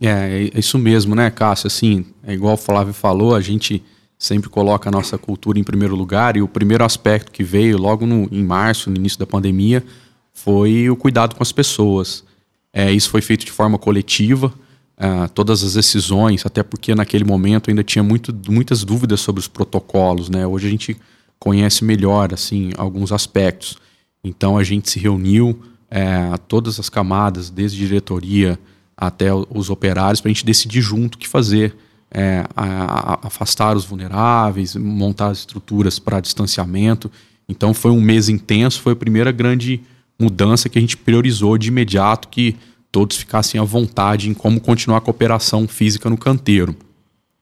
É, 0.00 0.48
é 0.54 0.58
isso 0.58 0.78
mesmo, 0.78 1.14
né, 1.14 1.30
Cássio? 1.30 1.66
Assim, 1.66 2.04
é 2.22 2.32
igual 2.32 2.54
o 2.54 2.58
Flávio 2.58 2.92
falou, 2.92 3.34
a 3.34 3.40
gente 3.40 3.82
sempre 4.18 4.48
coloca 4.48 4.88
a 4.88 4.92
nossa 4.92 5.18
cultura 5.18 5.58
em 5.58 5.64
primeiro 5.64 5.94
lugar 5.94 6.36
e 6.36 6.42
o 6.42 6.48
primeiro 6.48 6.84
aspecto 6.84 7.30
que 7.30 7.44
veio 7.44 7.78
logo 7.78 8.06
no, 8.06 8.28
em 8.32 8.42
março, 8.42 8.90
no 8.90 8.96
início 8.96 9.18
da 9.18 9.26
pandemia, 9.26 9.84
foi 10.32 10.88
o 10.88 10.96
cuidado 10.96 11.34
com 11.34 11.42
as 11.42 11.52
pessoas. 11.52 12.24
É, 12.72 12.90
isso 12.92 13.10
foi 13.10 13.20
feito 13.22 13.44
de 13.44 13.52
forma 13.52 13.78
coletiva, 13.78 14.52
é, 14.96 15.28
todas 15.28 15.62
as 15.62 15.74
decisões, 15.74 16.44
até 16.46 16.62
porque 16.62 16.94
naquele 16.94 17.24
momento 17.24 17.70
ainda 17.70 17.84
tinha 17.84 18.02
muito, 18.02 18.34
muitas 18.48 18.84
dúvidas 18.84 19.20
sobre 19.20 19.40
os 19.40 19.48
protocolos, 19.48 20.28
né? 20.28 20.46
Hoje 20.46 20.66
a 20.66 20.70
gente 20.70 20.96
conhece 21.38 21.84
melhor 21.84 22.32
assim 22.32 22.72
alguns 22.76 23.12
aspectos. 23.12 23.76
Então 24.24 24.56
a 24.56 24.64
gente 24.64 24.90
se 24.90 24.98
reuniu 24.98 25.60
é, 25.90 26.36
todas 26.48 26.80
as 26.80 26.88
camadas, 26.88 27.50
desde 27.50 27.78
diretoria 27.78 28.58
até 28.96 29.32
os 29.32 29.68
operários, 29.68 30.20
para 30.20 30.30
a 30.30 30.32
gente 30.32 30.44
decidir 30.44 30.80
junto 30.80 31.16
o 31.16 31.18
que 31.18 31.28
fazer. 31.28 31.76
É, 32.08 32.44
a, 32.54 33.14
a 33.14 33.26
afastar 33.26 33.76
os 33.76 33.84
vulneráveis, 33.84 34.76
montar 34.76 35.28
as 35.28 35.38
estruturas 35.38 35.98
para 35.98 36.20
distanciamento. 36.20 37.10
Então 37.48 37.74
foi 37.74 37.90
um 37.90 38.00
mês 38.00 38.28
intenso, 38.28 38.80
foi 38.80 38.92
a 38.92 38.96
primeira 38.96 39.32
grande 39.32 39.82
mudança 40.18 40.68
que 40.68 40.78
a 40.78 40.80
gente 40.80 40.96
priorizou 40.96 41.58
de 41.58 41.68
imediato 41.68 42.28
que 42.28 42.56
todos 42.90 43.16
ficassem 43.16 43.60
à 43.60 43.64
vontade 43.64 44.30
em 44.30 44.34
como 44.34 44.60
continuar 44.60 44.98
a 44.98 45.00
cooperação 45.00 45.68
física 45.68 46.08
no 46.08 46.16
canteiro. 46.16 46.74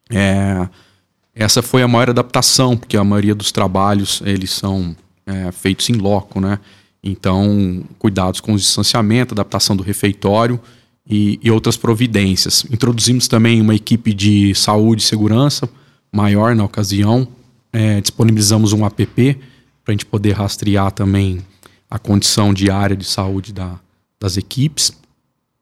É, 0.09 0.67
essa 1.33 1.61
foi 1.61 1.81
a 1.81 1.87
maior 1.87 2.09
adaptação, 2.09 2.75
porque 2.75 2.97
a 2.97 3.03
maioria 3.03 3.35
dos 3.35 3.51
trabalhos 3.51 4.21
eles 4.25 4.51
são 4.51 4.95
é, 5.25 5.51
feitos 5.51 5.89
em 5.89 5.93
loco, 5.93 6.39
né? 6.39 6.59
Então, 7.03 7.83
cuidados 7.99 8.39
com 8.39 8.53
o 8.53 8.57
distanciamento, 8.57 9.33
adaptação 9.33 9.75
do 9.75 9.83
refeitório 9.83 10.59
e, 11.07 11.39
e, 11.41 11.51
outras 11.51 11.77
providências. 11.77 12.65
Introduzimos 12.71 13.27
também 13.27 13.61
uma 13.61 13.75
equipe 13.75 14.13
de 14.13 14.55
saúde 14.55 15.03
e 15.03 15.05
segurança 15.05 15.69
maior 16.11 16.55
na 16.55 16.63
ocasião. 16.63 17.27
É, 17.71 18.01
disponibilizamos 18.01 18.73
um 18.73 18.85
app 18.85 19.05
para 19.83 19.91
a 19.91 19.91
gente 19.91 20.05
poder 20.05 20.31
rastrear 20.31 20.91
também 20.91 21.41
a 21.89 21.99
condição 21.99 22.53
diária 22.53 22.95
de 22.95 23.05
saúde 23.05 23.53
da, 23.53 23.79
das 24.19 24.37
equipes. 24.37 24.91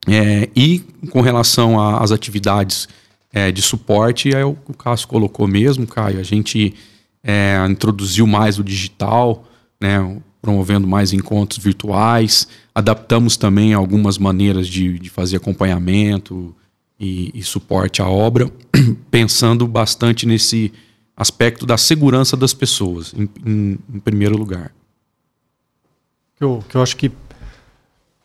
É, 0.08 0.50
e 0.56 0.80
com 1.10 1.22
relação 1.22 1.80
às 1.80 2.12
atividades 2.12 2.88
é, 3.32 3.52
de 3.52 3.62
suporte, 3.62 4.34
é 4.34 4.46
o 4.46 4.54
que 4.54 4.72
o 4.72 4.74
Cássio 4.74 5.08
colocou 5.08 5.48
mesmo, 5.48 5.88
Caio. 5.88 6.20
A 6.20 6.24
gente 6.24 6.74
é, 7.24 7.58
introduziu 7.70 8.28
mais 8.28 8.60
o 8.60 8.64
digital, 8.64 9.46
né, 9.80 10.00
promovendo 10.44 10.86
mais 10.86 11.14
encontros 11.14 11.64
virtuais. 11.64 12.50
Adaptamos 12.76 13.38
também 13.38 13.74
algumas 13.74 14.18
maneiras 14.18 14.68
de, 14.68 15.00
de 15.00 15.10
fazer 15.10 15.38
acompanhamento 15.38 16.54
e, 17.00 17.32
e, 17.34 17.42
suporte 17.42 18.02
à 18.02 18.10
obra, 18.10 18.52
pensando 19.10 19.66
bastante 19.66 20.28
nesse 20.28 20.74
aspecto 21.16 21.66
da 21.66 21.78
segurança 21.78 22.36
das 22.36 22.54
pessoas, 22.54 23.14
em, 23.18 23.30
em, 23.46 23.80
em 23.94 24.00
primeiro 24.00 24.38
lugar. 24.38 24.74
Eu, 26.38 26.62
eu 26.74 26.82
acho 26.82 26.98
que 26.98 27.10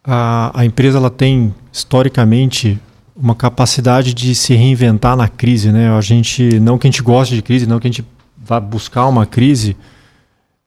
a, 0.02 0.50
a 0.60 0.64
empresa 0.64 0.98
ela 0.98 1.10
tem 1.10 1.54
historicamente 1.72 2.80
uma 3.14 3.34
capacidade 3.36 4.12
de 4.12 4.34
se 4.34 4.54
reinventar 4.54 5.16
na 5.16 5.28
crise, 5.28 5.70
né? 5.70 5.92
A 5.96 6.00
gente 6.00 6.58
não 6.58 6.78
que 6.78 6.88
a 6.88 6.90
gente 6.90 7.02
goste 7.02 7.36
de 7.36 7.42
crise, 7.42 7.64
não 7.64 7.78
que 7.78 7.86
a 7.86 7.90
gente 7.90 8.04
vá 8.36 8.58
buscar 8.58 9.06
uma 9.06 9.24
crise, 9.24 9.76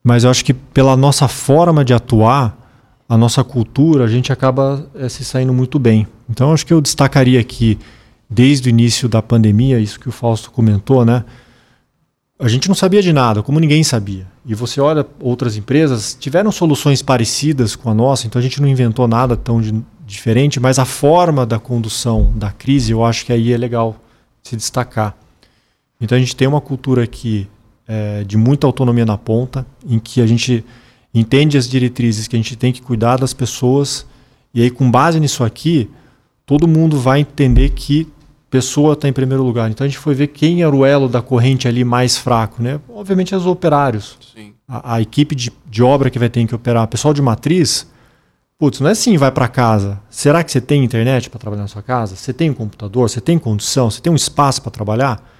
mas 0.03 0.23
eu 0.23 0.29
acho 0.31 0.43
que 0.43 0.53
pela 0.53 0.97
nossa 0.97 1.27
forma 1.27 1.85
de 1.85 1.93
atuar, 1.93 2.57
a 3.07 3.17
nossa 3.17 3.43
cultura, 3.43 4.05
a 4.05 4.07
gente 4.07 4.31
acaba 4.31 4.89
é, 4.95 5.09
se 5.09 5.25
saindo 5.25 5.53
muito 5.53 5.77
bem. 5.77 6.07
Então 6.29 6.53
acho 6.53 6.65
que 6.65 6.73
eu 6.73 6.79
destacaria 6.79 7.39
aqui 7.39 7.77
desde 8.29 8.69
o 8.69 8.71
início 8.71 9.09
da 9.09 9.21
pandemia, 9.21 9.79
isso 9.79 9.99
que 9.99 10.07
o 10.07 10.11
Fausto 10.13 10.49
comentou, 10.49 11.03
né? 11.03 11.25
A 12.39 12.47
gente 12.47 12.69
não 12.69 12.73
sabia 12.73 13.01
de 13.01 13.11
nada, 13.11 13.43
como 13.43 13.59
ninguém 13.59 13.83
sabia. 13.83 14.25
E 14.45 14.55
você 14.55 14.79
olha 14.79 15.05
outras 15.19 15.57
empresas, 15.57 16.17
tiveram 16.19 16.51
soluções 16.51 17.01
parecidas 17.01 17.75
com 17.75 17.89
a 17.89 17.93
nossa, 17.93 18.25
então 18.25 18.39
a 18.39 18.41
gente 18.41 18.61
não 18.61 18.67
inventou 18.67 19.07
nada 19.07 19.35
tão 19.35 19.61
de, 19.61 19.83
diferente, 20.05 20.59
mas 20.59 20.79
a 20.79 20.85
forma 20.85 21.45
da 21.45 21.59
condução 21.59 22.31
da 22.35 22.49
crise 22.49 22.93
eu 22.93 23.03
acho 23.05 23.25
que 23.25 23.33
aí 23.33 23.51
é 23.51 23.57
legal 23.57 23.95
se 24.41 24.55
destacar. 24.55 25.15
Então 25.99 26.17
a 26.17 26.19
gente 26.19 26.35
tem 26.35 26.47
uma 26.47 26.61
cultura 26.61 27.03
aqui 27.03 27.47
é, 27.91 28.23
de 28.23 28.37
muita 28.37 28.65
autonomia 28.65 29.05
na 29.05 29.17
ponta, 29.17 29.65
em 29.85 29.99
que 29.99 30.21
a 30.21 30.25
gente 30.25 30.63
entende 31.13 31.57
as 31.57 31.67
diretrizes 31.67 32.25
que 32.25 32.37
a 32.37 32.39
gente 32.39 32.55
tem 32.55 32.71
que 32.71 32.81
cuidar 32.81 33.17
das 33.17 33.33
pessoas, 33.33 34.05
e 34.53 34.61
aí 34.61 34.69
com 34.69 34.89
base 34.89 35.19
nisso 35.19 35.43
aqui, 35.43 35.89
todo 36.45 36.69
mundo 36.69 36.97
vai 36.97 37.19
entender 37.19 37.71
que 37.71 38.07
pessoa 38.49 38.93
está 38.93 39.09
em 39.09 39.13
primeiro 39.13 39.43
lugar. 39.43 39.69
Então 39.69 39.83
a 39.83 39.87
gente 39.89 39.97
foi 39.97 40.13
ver 40.13 40.27
quem 40.27 40.63
era 40.63 40.73
o 40.73 40.85
elo 40.85 41.09
da 41.09 41.21
corrente 41.21 41.67
ali 41.67 41.83
mais 41.83 42.17
fraco, 42.17 42.63
né? 42.63 42.79
Obviamente 42.87 43.35
os 43.35 43.45
operários. 43.45 44.17
A, 44.65 44.95
a, 44.95 45.01
equipe 45.01 45.35
de, 45.35 45.51
de 45.69 45.83
obra 45.83 46.09
que 46.09 46.17
vai 46.17 46.29
ter 46.29 46.45
que 46.47 46.55
operar, 46.55 46.85
o 46.85 46.87
pessoal 46.87 47.13
de 47.13 47.21
matriz, 47.21 47.85
Putz, 48.57 48.79
não 48.79 48.87
é 48.87 48.91
assim, 48.91 49.17
vai 49.17 49.31
para 49.31 49.47
casa. 49.47 49.99
Será 50.09 50.43
que 50.43 50.51
você 50.51 50.61
tem 50.61 50.83
internet 50.83 51.29
para 51.29 51.39
trabalhar 51.39 51.63
na 51.63 51.67
sua 51.67 51.81
casa? 51.81 52.15
Você 52.15 52.31
tem 52.31 52.49
um 52.49 52.53
computador? 52.53 53.09
Você 53.09 53.19
tem 53.19 53.39
condição? 53.39 53.89
Você 53.89 53.99
tem 53.99 54.13
um 54.13 54.15
espaço 54.15 54.61
para 54.61 54.71
trabalhar? 54.71 55.30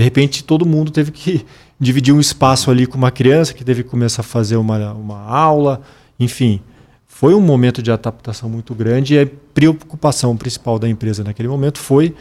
De 0.00 0.04
repente, 0.04 0.42
todo 0.42 0.64
mundo 0.64 0.90
teve 0.90 1.10
que 1.10 1.44
dividir 1.78 2.14
um 2.14 2.20
espaço 2.20 2.70
ali 2.70 2.86
com 2.86 2.96
uma 2.96 3.10
criança 3.10 3.52
que 3.52 3.62
teve 3.62 3.82
que 3.82 3.90
começar 3.90 4.22
a 4.22 4.24
fazer 4.24 4.56
uma, 4.56 4.92
uma 4.94 5.20
aula. 5.20 5.82
Enfim, 6.18 6.60
foi 7.06 7.34
um 7.34 7.40
momento 7.40 7.82
de 7.82 7.92
adaptação 7.92 8.48
muito 8.48 8.74
grande 8.74 9.14
e 9.14 9.20
a 9.20 9.28
preocupação 9.52 10.34
principal 10.36 10.78
da 10.78 10.88
empresa 10.88 11.22
naquele 11.22 11.48
momento 11.48 11.78
foi 11.78 12.14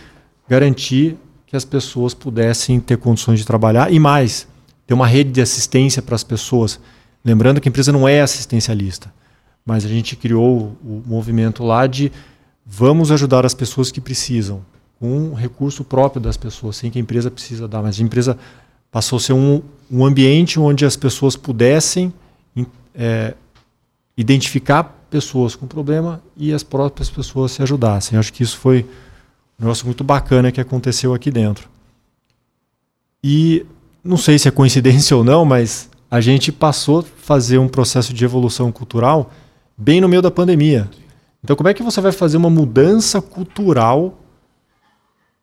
garantir 0.48 1.16
que 1.48 1.56
as 1.56 1.64
pessoas 1.64 2.14
pudessem 2.14 2.82
ter 2.82 2.98
condições 2.98 3.40
de 3.40 3.46
trabalhar 3.46 3.94
e 3.94 3.98
mais, 3.98 4.46
ter 4.86 4.94
uma 4.94 5.08
rede 5.08 5.32
de 5.32 5.42
assistência 5.42 6.02
para 6.02 6.16
as 6.16 6.24
pessoas. 6.24 6.82
Lembrando 7.24 7.62
que 7.62 7.70
a 7.70 7.72
empresa 7.72 7.94
não 7.94 8.06
é 8.06 8.20
assistencialista 8.20 9.10
mas 9.66 9.86
a 9.86 9.88
gente 9.88 10.16
criou 10.16 10.76
o 10.84 11.04
movimento 11.06 11.64
lá 11.64 11.86
de 11.86 12.12
vamos 12.66 13.12
ajudar 13.12 13.46
as 13.46 13.54
pessoas 13.54 13.92
que 13.92 14.02
precisam, 14.02 14.66
um 15.02 15.34
recurso 15.34 15.84
próprio 15.84 16.22
das 16.22 16.38
pessoas, 16.38 16.76
sem 16.76 16.92
que 16.92 16.98
a 17.00 17.02
empresa 17.02 17.32
precisa 17.32 17.68
dar. 17.68 17.82
Mas 17.82 18.00
a 18.00 18.04
empresa 18.04 18.38
passou 18.92 19.18
a 19.18 19.20
ser 19.20 19.34
um, 19.34 19.62
um 19.90 20.06
ambiente 20.06 20.60
onde 20.60 20.86
as 20.86 20.96
pessoas 20.96 21.36
pudessem 21.36 22.14
é, 22.94 23.34
identificar 24.18 24.84
pessoas 25.10 25.56
com 25.56 25.66
problema 25.66 26.22
e 26.36 26.54
as 26.54 26.64
próprias 26.64 27.10
pessoas 27.10 27.52
se 27.54 27.64
ajudassem. 27.64 28.16
Eu 28.16 28.20
acho 28.20 28.34
que 28.34 28.44
isso 28.44 28.58
foi 28.58 28.86
um 29.58 29.64
negócio 29.64 29.86
muito 29.86 30.04
bacana 30.04 30.52
que 30.52 30.60
aconteceu 30.60 31.14
aqui 31.14 31.32
dentro. 31.32 31.70
E 33.24 33.66
não 34.04 34.18
sei 34.18 34.38
se 34.38 34.48
é 34.48 34.52
coincidência 34.52 35.16
ou 35.16 35.24
não, 35.24 35.46
mas 35.46 35.90
a 36.12 36.20
gente 36.20 36.52
passou 36.52 37.00
a 37.00 37.04
fazer 37.04 37.58
um 37.58 37.68
processo 37.68 38.14
de 38.14 38.26
evolução 38.26 38.72
cultural 38.72 39.32
bem 39.78 40.02
no 40.02 40.10
meio 40.10 40.22
da 40.22 40.32
pandemia. 40.32 40.90
Então, 41.44 41.56
como 41.56 41.70
é 41.70 41.74
que 41.74 41.84
você 41.84 42.02
vai 42.02 42.12
fazer 42.12 42.38
uma 42.38 42.50
mudança 42.50 43.22
cultural 43.22 44.19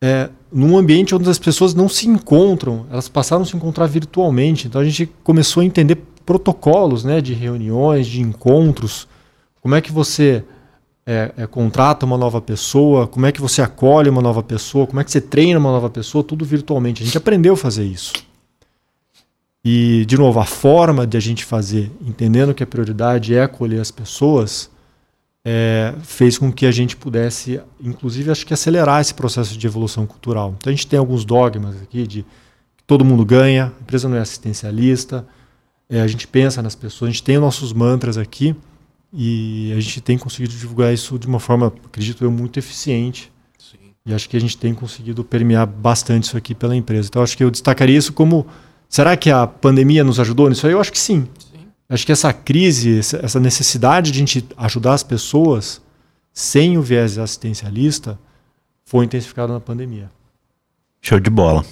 é, 0.00 0.28
num 0.52 0.76
ambiente 0.76 1.14
onde 1.14 1.28
as 1.28 1.38
pessoas 1.38 1.74
não 1.74 1.88
se 1.88 2.08
encontram? 2.08 2.86
Elas 2.90 3.08
passaram 3.08 3.42
a 3.42 3.46
se 3.46 3.56
encontrar 3.56 3.86
virtualmente. 3.86 4.66
Então, 4.66 4.80
a 4.80 4.84
gente 4.84 5.06
começou 5.22 5.62
a 5.62 5.64
entender 5.64 5.96
protocolos 6.24 7.04
né, 7.04 7.20
de 7.20 7.32
reuniões, 7.32 8.06
de 8.06 8.20
encontros. 8.20 9.08
Como 9.60 9.74
é 9.74 9.80
que 9.80 9.92
você 9.92 10.44
é, 11.06 11.32
é, 11.36 11.46
contrata 11.46 12.04
uma 12.04 12.18
nova 12.18 12.40
pessoa? 12.40 13.06
Como 13.06 13.24
é 13.26 13.32
que 13.32 13.40
você 13.40 13.62
acolhe 13.62 14.10
uma 14.10 14.20
nova 14.20 14.42
pessoa? 14.42 14.86
Como 14.86 15.00
é 15.00 15.04
que 15.04 15.10
você 15.10 15.20
treina 15.20 15.58
uma 15.58 15.70
nova 15.70 15.88
pessoa? 15.88 16.24
Tudo 16.24 16.44
virtualmente. 16.44 17.02
A 17.02 17.06
gente 17.06 17.16
aprendeu 17.16 17.54
a 17.54 17.56
fazer 17.56 17.84
isso. 17.84 18.12
E, 19.64 20.04
de 20.06 20.16
novo, 20.16 20.38
a 20.38 20.44
forma 20.44 21.06
de 21.06 21.16
a 21.16 21.20
gente 21.20 21.44
fazer, 21.44 21.90
entendendo 22.00 22.54
que 22.54 22.62
a 22.62 22.66
prioridade 22.66 23.34
é 23.34 23.42
acolher 23.42 23.80
as 23.80 23.90
pessoas, 23.90 24.70
é, 25.48 25.94
fez 26.02 26.36
com 26.36 26.50
que 26.50 26.66
a 26.66 26.72
gente 26.72 26.96
pudesse, 26.96 27.60
inclusive, 27.80 28.32
acho 28.32 28.44
que 28.44 28.52
acelerar 28.52 29.00
esse 29.00 29.14
processo 29.14 29.56
de 29.56 29.64
evolução 29.64 30.04
cultural. 30.04 30.56
Então, 30.58 30.72
a 30.72 30.74
gente 30.74 30.88
tem 30.88 30.98
alguns 30.98 31.24
dogmas 31.24 31.80
aqui 31.80 32.04
de 32.04 32.22
que 32.76 32.82
todo 32.84 33.04
mundo 33.04 33.24
ganha, 33.24 33.66
a 33.78 33.80
empresa 33.80 34.08
não 34.08 34.16
é 34.16 34.20
assistencialista, 34.20 35.24
é, 35.88 36.00
a 36.00 36.06
gente 36.08 36.26
pensa 36.26 36.60
nas 36.60 36.74
pessoas, 36.74 37.10
a 37.10 37.12
gente 37.12 37.22
tem 37.22 37.36
os 37.36 37.42
nossos 37.42 37.72
mantras 37.72 38.18
aqui, 38.18 38.56
e 39.12 39.72
a 39.72 39.78
gente 39.78 40.00
tem 40.00 40.18
conseguido 40.18 40.52
divulgar 40.52 40.92
isso 40.92 41.16
de 41.16 41.28
uma 41.28 41.38
forma, 41.38 41.72
acredito 41.84 42.24
eu, 42.24 42.30
muito 42.30 42.58
eficiente. 42.58 43.32
Sim. 43.56 43.92
E 44.04 44.12
acho 44.12 44.28
que 44.28 44.36
a 44.36 44.40
gente 44.40 44.58
tem 44.58 44.74
conseguido 44.74 45.22
permear 45.22 45.64
bastante 45.64 46.24
isso 46.24 46.36
aqui 46.36 46.56
pela 46.56 46.74
empresa. 46.74 47.06
Então 47.08 47.22
acho 47.22 47.36
que 47.36 47.44
eu 47.44 47.52
destacaria 47.52 47.96
isso 47.96 48.12
como 48.12 48.44
será 48.88 49.16
que 49.16 49.30
a 49.30 49.46
pandemia 49.46 50.02
nos 50.02 50.18
ajudou 50.18 50.48
nisso 50.48 50.66
aí? 50.66 50.72
Eu 50.72 50.80
acho 50.80 50.90
que 50.90 50.98
sim. 50.98 51.28
Acho 51.88 52.04
que 52.04 52.12
essa 52.12 52.32
crise, 52.32 52.98
essa 52.98 53.38
necessidade 53.38 54.10
de 54.10 54.18
a 54.18 54.20
gente 54.20 54.46
ajudar 54.56 54.94
as 54.94 55.02
pessoas 55.02 55.80
sem 56.32 56.76
o 56.76 56.82
viés 56.82 57.16
assistencialista 57.16 58.18
foi 58.84 59.04
intensificada 59.04 59.52
na 59.52 59.60
pandemia. 59.60 60.10
Show 61.00 61.20
de 61.20 61.30
bola. 61.30 61.64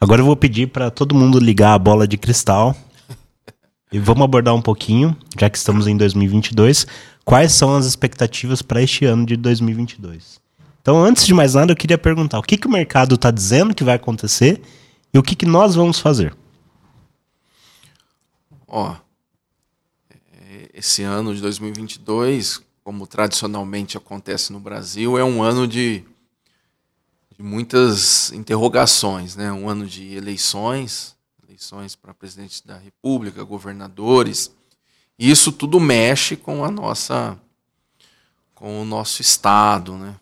Agora 0.00 0.20
eu 0.20 0.26
vou 0.26 0.36
pedir 0.36 0.68
para 0.68 0.90
todo 0.90 1.14
mundo 1.14 1.38
ligar 1.38 1.74
a 1.74 1.78
bola 1.78 2.06
de 2.06 2.18
cristal 2.18 2.76
e 3.92 3.98
vamos 3.98 4.24
abordar 4.24 4.54
um 4.54 4.60
pouquinho, 4.60 5.16
já 5.38 5.48
que 5.48 5.56
estamos 5.56 5.86
em 5.86 5.96
2022, 5.96 6.86
quais 7.24 7.52
são 7.52 7.74
as 7.74 7.86
expectativas 7.86 8.62
para 8.62 8.82
este 8.82 9.04
ano 9.04 9.24
de 9.24 9.36
2022. 9.36 10.40
Então, 10.82 11.02
antes 11.02 11.24
de 11.24 11.32
mais 11.32 11.54
nada, 11.54 11.72
eu 11.72 11.76
queria 11.76 11.98
perguntar 11.98 12.38
o 12.38 12.42
que, 12.42 12.56
que 12.56 12.66
o 12.66 12.70
mercado 12.70 13.14
está 13.14 13.30
dizendo 13.30 13.74
que 13.74 13.82
vai 13.82 13.94
acontecer 13.94 14.60
e 15.12 15.18
o 15.18 15.22
que, 15.22 15.34
que 15.34 15.46
nós 15.46 15.74
vamos 15.74 15.98
fazer. 15.98 16.36
Ó, 18.68 18.94
esse 20.76 21.02
ano 21.02 21.34
de 21.34 21.40
2022, 21.40 22.60
como 22.84 23.06
tradicionalmente 23.06 23.96
acontece 23.96 24.52
no 24.52 24.60
Brasil, 24.60 25.16
é 25.16 25.24
um 25.24 25.42
ano 25.42 25.66
de 25.66 26.04
de 27.36 27.42
muitas 27.42 28.32
interrogações, 28.32 29.36
né? 29.36 29.52
Um 29.52 29.68
ano 29.68 29.86
de 29.86 30.14
eleições, 30.14 31.14
eleições 31.46 31.94
para 31.94 32.14
presidente 32.14 32.66
da 32.66 32.78
República, 32.78 33.44
governadores. 33.44 34.50
Isso 35.18 35.52
tudo 35.52 35.78
mexe 35.78 36.36
com 36.36 36.64
a 36.64 36.70
nossa 36.70 37.38
com 38.54 38.80
o 38.80 38.84
nosso 38.86 39.20
estado, 39.20 39.96
né? 39.96 40.16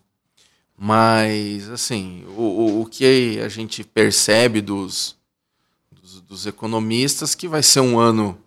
Mas 0.77 1.69
assim, 1.69 2.25
o, 2.35 2.81
o 2.81 2.85
que 2.85 3.39
a 3.39 3.47
gente 3.47 3.81
percebe 3.83 4.59
dos, 4.59 5.17
dos, 5.89 6.21
dos 6.21 6.45
economistas 6.45 7.33
que 7.33 7.47
vai 7.47 7.63
ser 7.63 7.79
um 7.79 7.97
ano 7.97 8.37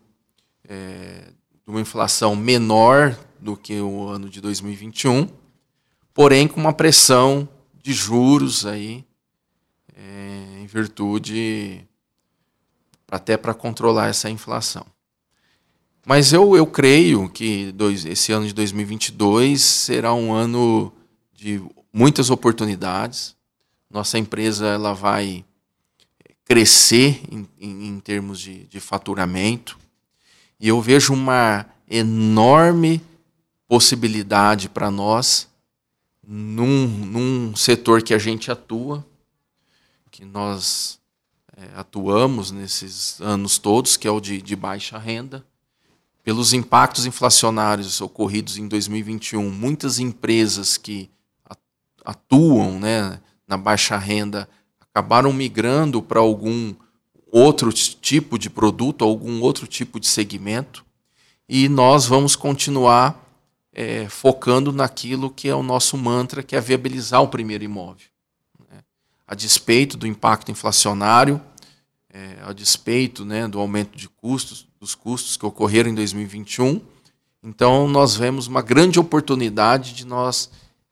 é, 0.68 1.32
de 1.68 1.70
uma 1.70 1.82
inflação 1.82 2.34
menor 2.34 3.14
do 3.38 3.54
que 3.54 3.78
o 3.78 4.08
ano 4.08 4.30
de 4.30 4.40
2021, 4.40 5.28
porém 6.14 6.48
com 6.48 6.58
uma 6.58 6.72
pressão 6.72 7.46
de 7.82 7.92
juros 7.92 8.64
aí, 8.64 9.04
é, 9.94 10.60
em 10.62 10.66
virtude 10.66 11.87
até 13.10 13.37
para 13.37 13.52
controlar 13.52 14.08
essa 14.08 14.30
inflação. 14.30 14.87
Mas 16.06 16.32
eu, 16.32 16.56
eu 16.56 16.66
creio 16.66 17.28
que 17.28 17.70
dois, 17.72 18.06
esse 18.06 18.32
ano 18.32 18.46
de 18.46 18.54
2022 18.54 19.60
será 19.60 20.14
um 20.14 20.32
ano 20.32 20.90
de 21.34 21.62
muitas 21.92 22.30
oportunidades. 22.30 23.37
Nossa 23.90 24.18
empresa 24.18 24.68
ela 24.68 24.94
vai 24.94 25.44
crescer 26.46 27.20
em, 27.30 27.46
em, 27.60 27.88
em 27.88 28.00
termos 28.00 28.40
de, 28.40 28.64
de 28.68 28.80
faturamento. 28.80 29.78
E 30.60 30.68
eu 30.68 30.80
vejo 30.80 31.12
uma 31.12 31.66
enorme 31.88 33.00
possibilidade 33.66 34.68
para 34.68 34.90
nós 34.90 35.48
num, 36.26 36.86
num 36.86 37.56
setor 37.56 38.02
que 38.02 38.12
a 38.12 38.18
gente 38.18 38.50
atua, 38.50 39.04
que 40.10 40.24
nós 40.24 40.98
é, 41.56 41.68
atuamos 41.76 42.50
nesses 42.50 43.20
anos 43.20 43.58
todos, 43.58 43.96
que 43.96 44.06
é 44.06 44.10
o 44.10 44.20
de, 44.20 44.42
de 44.42 44.56
baixa 44.56 44.98
renda. 44.98 45.44
Pelos 46.22 46.52
impactos 46.52 47.06
inflacionários 47.06 48.00
ocorridos 48.00 48.58
em 48.58 48.68
2021, 48.68 49.50
muitas 49.50 49.98
empresas 49.98 50.76
que 50.76 51.09
atuam 52.04 52.78
né, 52.78 53.20
na 53.46 53.56
baixa 53.56 53.96
renda 53.96 54.48
acabaram 54.80 55.33
migrando 55.33 56.02
para 56.02 56.20
algum 56.20 56.74
outro 57.30 57.72
tipo 57.72 58.38
de 58.38 58.48
produto, 58.48 59.04
algum 59.04 59.40
outro 59.40 59.66
tipo 59.66 60.00
de 60.00 60.06
segmento, 60.06 60.84
e 61.48 61.68
nós 61.68 62.06
vamos 62.06 62.36
continuar 62.36 63.24
é, 63.72 64.08
focando 64.08 64.72
naquilo 64.72 65.30
que 65.30 65.48
é 65.48 65.54
o 65.54 65.62
nosso 65.62 65.96
mantra, 65.96 66.42
que 66.42 66.56
é 66.56 66.60
viabilizar 66.60 67.22
o 67.22 67.28
primeiro 67.28 67.64
imóvel. 67.64 68.06
Né? 68.70 68.78
A 69.26 69.34
despeito 69.34 69.96
do 69.96 70.06
impacto 70.06 70.50
inflacionário, 70.50 71.40
é, 72.12 72.38
a 72.42 72.52
despeito 72.52 73.24
né, 73.24 73.46
do 73.46 73.58
aumento 73.58 73.96
de 73.96 74.08
custos, 74.08 74.66
dos 74.80 74.94
custos 74.94 75.36
que 75.36 75.46
ocorreram 75.46 75.90
em 75.90 75.94
2021, 75.94 76.80
então 77.42 77.88
nós 77.88 78.16
vemos 78.16 78.46
uma 78.46 78.62
grande 78.62 78.98
oportunidade 78.98 79.92
de 79.92 80.04
nós 80.04 80.50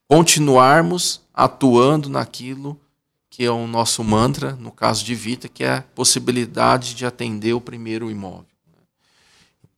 continuarmos 0.09 1.21
atuando 1.35 2.09
naquilo 2.09 2.81
que 3.37 3.45
é 3.45 3.51
o 3.51 3.67
nosso 3.67 4.03
mantra, 4.03 4.53
no 4.53 4.73
caso 4.73 5.05
de 5.05 5.15
Vita, 5.15 5.47
que 5.47 5.63
é 5.63 5.75
a 5.75 5.83
possibilidade 5.83 6.95
de 6.95 7.05
atender 7.05 7.53
o 7.53 7.61
primeiro 7.61 8.11
imóvel. 8.11 8.47
Né? 8.67 8.79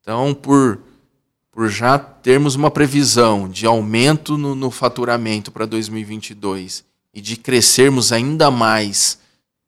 Então, 0.01 0.33
por 0.33 0.79
por 1.51 1.69
já 1.69 1.99
termos 1.99 2.55
uma 2.55 2.71
previsão 2.71 3.49
de 3.49 3.67
aumento 3.67 4.39
no, 4.39 4.55
no 4.55 4.71
faturamento 4.71 5.51
para 5.51 5.67
2022 5.67 6.85
e 7.13 7.21
de 7.21 7.37
crescermos 7.37 8.13
ainda 8.13 8.49
mais 8.49 9.19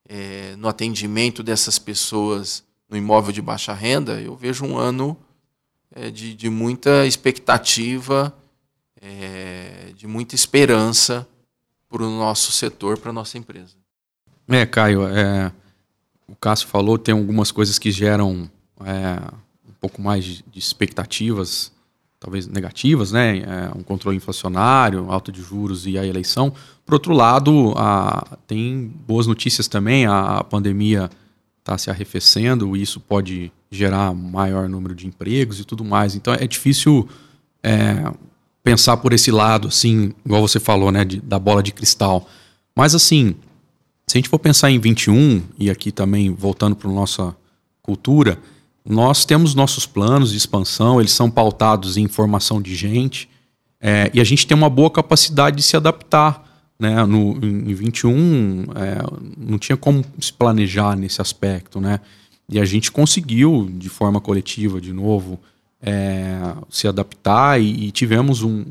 é, 0.09 0.55
no 0.57 0.69
atendimento 0.69 1.43
dessas 1.43 1.81
pessoas 1.81 2.63
no 2.89 2.97
imóvel 2.97 3.33
de 3.33 3.43
baixa 3.43 3.75
renda, 3.75 4.21
eu 4.21 4.37
vejo 4.37 4.65
um 4.65 4.79
ano 4.79 5.17
é, 5.93 6.13
de, 6.13 6.33
de, 6.33 6.49
muita 6.49 7.09
expectativa, 7.09 8.33
é, 9.03 9.93
de 9.97 10.07
muita 10.07 10.37
esperança 10.37 11.27
para 11.89 12.05
o 12.05 12.09
nosso 12.09 12.53
setor, 12.53 12.99
para 12.99 13.11
a 13.11 13.13
nossa 13.13 13.37
empresa. 13.37 13.80
É, 14.51 14.67
Caio, 14.67 15.07
é, 15.07 15.53
o 16.27 16.35
Cássio 16.35 16.67
falou, 16.67 16.99
tem 16.99 17.15
algumas 17.15 17.53
coisas 17.53 17.79
que 17.79 17.93
geram 17.93 18.51
é, 18.85 19.21
um 19.69 19.73
pouco 19.81 20.03
mais 20.03 20.25
de, 20.25 20.45
expectativas 20.55 21.73
talvez 22.19 22.47
negativas, 22.47 23.13
né? 23.13 23.39
É, 23.39 23.71
um 23.75 23.83
controle 23.83 24.17
inflacionário, 24.17 25.11
alta 25.11 25.33
de 25.33 25.41
juros 25.41 25.87
e 25.87 25.97
a 25.97 26.05
eleição. 26.05 26.53
Por 26.85 26.95
outro 26.95 27.15
lado, 27.15 27.73
a, 27.77 28.37
tem 28.47 28.93
boas 29.07 29.27
notícias 29.27 29.67
também. 29.67 30.05
A, 30.05 30.39
a 30.39 30.45
pandemia 30.45 31.09
está 31.61 31.79
se 31.79 31.89
arrefecendo 31.89 32.77
e 32.77 32.83
isso 32.83 33.01
pode 33.01 33.51
gerar 33.71 34.13
maior 34.13 34.69
número 34.69 34.95
de 34.95 35.07
empregos 35.07 35.61
e 35.61 35.65
tudo 35.65 35.85
mais. 35.85 36.15
Então 36.15 36.35
é 36.35 36.47
difícil 36.47 37.09
é, 37.63 38.13
pensar 38.63 38.97
por 38.99 39.13
esse 39.13 39.31
lado, 39.31 39.69
assim, 39.69 40.13
igual 40.25 40.47
você 40.47 40.61
falou, 40.61 40.91
né, 40.93 41.05
de, 41.05 41.21
da 41.21 41.39
bola 41.39 41.63
de 41.63 41.73
cristal. 41.73 42.29
Mas 42.77 42.95
assim, 42.95 43.35
se 44.11 44.17
a 44.17 44.19
gente 44.19 44.29
for 44.29 44.41
pensar 44.41 44.73
em 44.73 44.79
21 44.81 45.41
e 45.57 45.71
aqui 45.71 45.93
também 45.93 46.35
voltando 46.35 46.75
para 46.75 46.91
nossa 46.91 47.33
cultura, 47.81 48.41
nós 48.85 49.25
temos 49.25 49.55
nossos 49.55 49.87
planos 49.87 50.33
de 50.33 50.37
expansão, 50.37 50.99
eles 50.99 51.13
são 51.13 51.31
pautados 51.31 51.97
em 51.97 52.09
formação 52.09 52.61
de 52.61 52.75
gente, 52.75 53.31
é, 53.81 54.11
e 54.13 54.21
a 54.21 54.25
gente 54.25 54.49
tem 54.49 54.57
uma 54.57 54.69
boa 54.69 54.91
capacidade 54.91 55.59
de 55.59 55.63
se 55.63 55.77
adaptar. 55.77 56.45
Né? 56.77 57.07
No, 57.07 57.39
em 57.41 57.73
21, 57.73 58.65
é, 58.75 58.99
não 59.39 59.61
tinha 59.61 59.77
como 59.77 60.05
se 60.19 60.33
planejar 60.33 60.97
nesse 60.97 61.23
aspecto. 61.23 61.81
Né? 61.81 62.01
E 62.49 62.59
a 62.59 62.65
gente 62.65 62.91
conseguiu, 62.91 63.71
de 63.73 63.89
forma 63.89 64.21
coletiva, 64.21 64.81
de 64.81 64.93
novo, 64.93 65.39
é, 65.81 66.37
se 66.69 66.89
adaptar 66.89 67.61
e, 67.61 67.87
e 67.87 67.91
tivemos 67.93 68.43
um, 68.43 68.65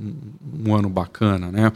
um, 0.65 0.75
ano 0.75 0.89
bacana. 0.89 1.49
Né? 1.49 1.71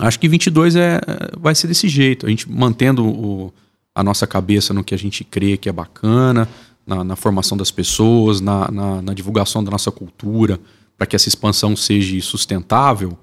Acho 0.00 0.18
que 0.18 0.28
22 0.28 0.76
é, 0.76 1.00
vai 1.38 1.54
ser 1.54 1.66
desse 1.66 1.88
jeito, 1.88 2.26
a 2.26 2.30
gente 2.30 2.50
mantendo 2.50 3.06
o, 3.06 3.52
a 3.94 4.02
nossa 4.02 4.26
cabeça 4.26 4.72
no 4.72 4.82
que 4.82 4.94
a 4.94 4.98
gente 4.98 5.22
crê 5.24 5.56
que 5.56 5.68
é 5.68 5.72
bacana, 5.72 6.48
na, 6.86 7.04
na 7.04 7.16
formação 7.16 7.56
das 7.56 7.70
pessoas, 7.70 8.40
na, 8.40 8.70
na, 8.70 9.02
na, 9.02 9.14
divulgação 9.14 9.62
da 9.62 9.70
nossa 9.70 9.90
cultura, 9.90 10.58
para 10.96 11.06
que 11.06 11.14
essa 11.14 11.28
expansão 11.28 11.76
seja 11.76 12.20
sustentável, 12.20 13.16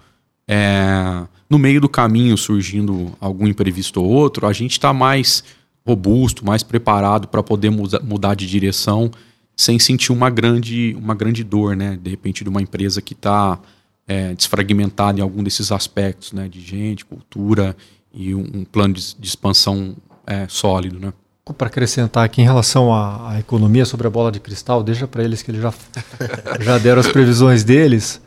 é, 0.48 1.26
no 1.50 1.58
meio 1.58 1.82
do 1.82 1.90
caminho 1.90 2.38
surgindo 2.38 3.12
algum 3.20 3.48
imprevisto 3.48 4.02
ou 4.02 4.08
outro, 4.08 4.46
a 4.48 4.54
gente 4.54 4.74
está 4.74 4.94
mais 4.94 5.44
robusto, 5.86 6.46
mais 6.46 6.64
preparado 6.64 7.28
para 7.28 7.42
poder 7.42 7.70
muda, 7.70 8.00
mudar 8.04 8.36
de 8.36 8.48
direção 8.48 9.10
sem 9.56 9.80
sentir 9.80 10.12
uma 10.12 10.30
grande, 10.30 10.96
uma 11.00 11.16
grande 11.16 11.44
dor, 11.44 11.76
né? 11.76 11.98
De 12.02 12.10
repente, 12.12 12.44
de 12.44 12.50
uma 12.50 12.62
empresa 12.62 13.02
que 13.02 13.14
está 13.14 13.60
é, 14.08 14.34
desfragmentada 14.34 15.20
em 15.20 15.22
algum 15.22 15.44
desses 15.44 15.72
aspectos, 15.72 16.32
né? 16.32 16.48
De 16.48 16.62
gente, 16.62 17.04
cultura 17.06 17.76
e 18.14 18.34
um, 18.34 18.46
um 18.54 18.66
plano 18.66 18.94
de, 18.94 19.16
de 19.16 19.28
expansão 19.28 19.96
é, 20.26 20.48
sólido, 20.48 21.00
né? 21.00 21.14
para 21.54 21.68
acrescentar 21.68 22.26
aqui 22.26 22.42
em 22.42 22.44
relação 22.44 22.94
à, 22.94 23.32
à, 23.32 23.40
economia 23.40 23.86
sobre 23.86 24.08
a 24.08 24.10
bola 24.10 24.32
de 24.32 24.40
cristal, 24.40 24.84
deixa 24.84 25.08
para 25.08 25.24
eles 25.24 25.42
que 25.42 25.52
eles 25.52 25.62
já, 25.62 25.74
já 26.60 26.78
deram 26.78 27.00
as 27.00 27.08
previsões 27.08 27.64
deles. 27.64 28.22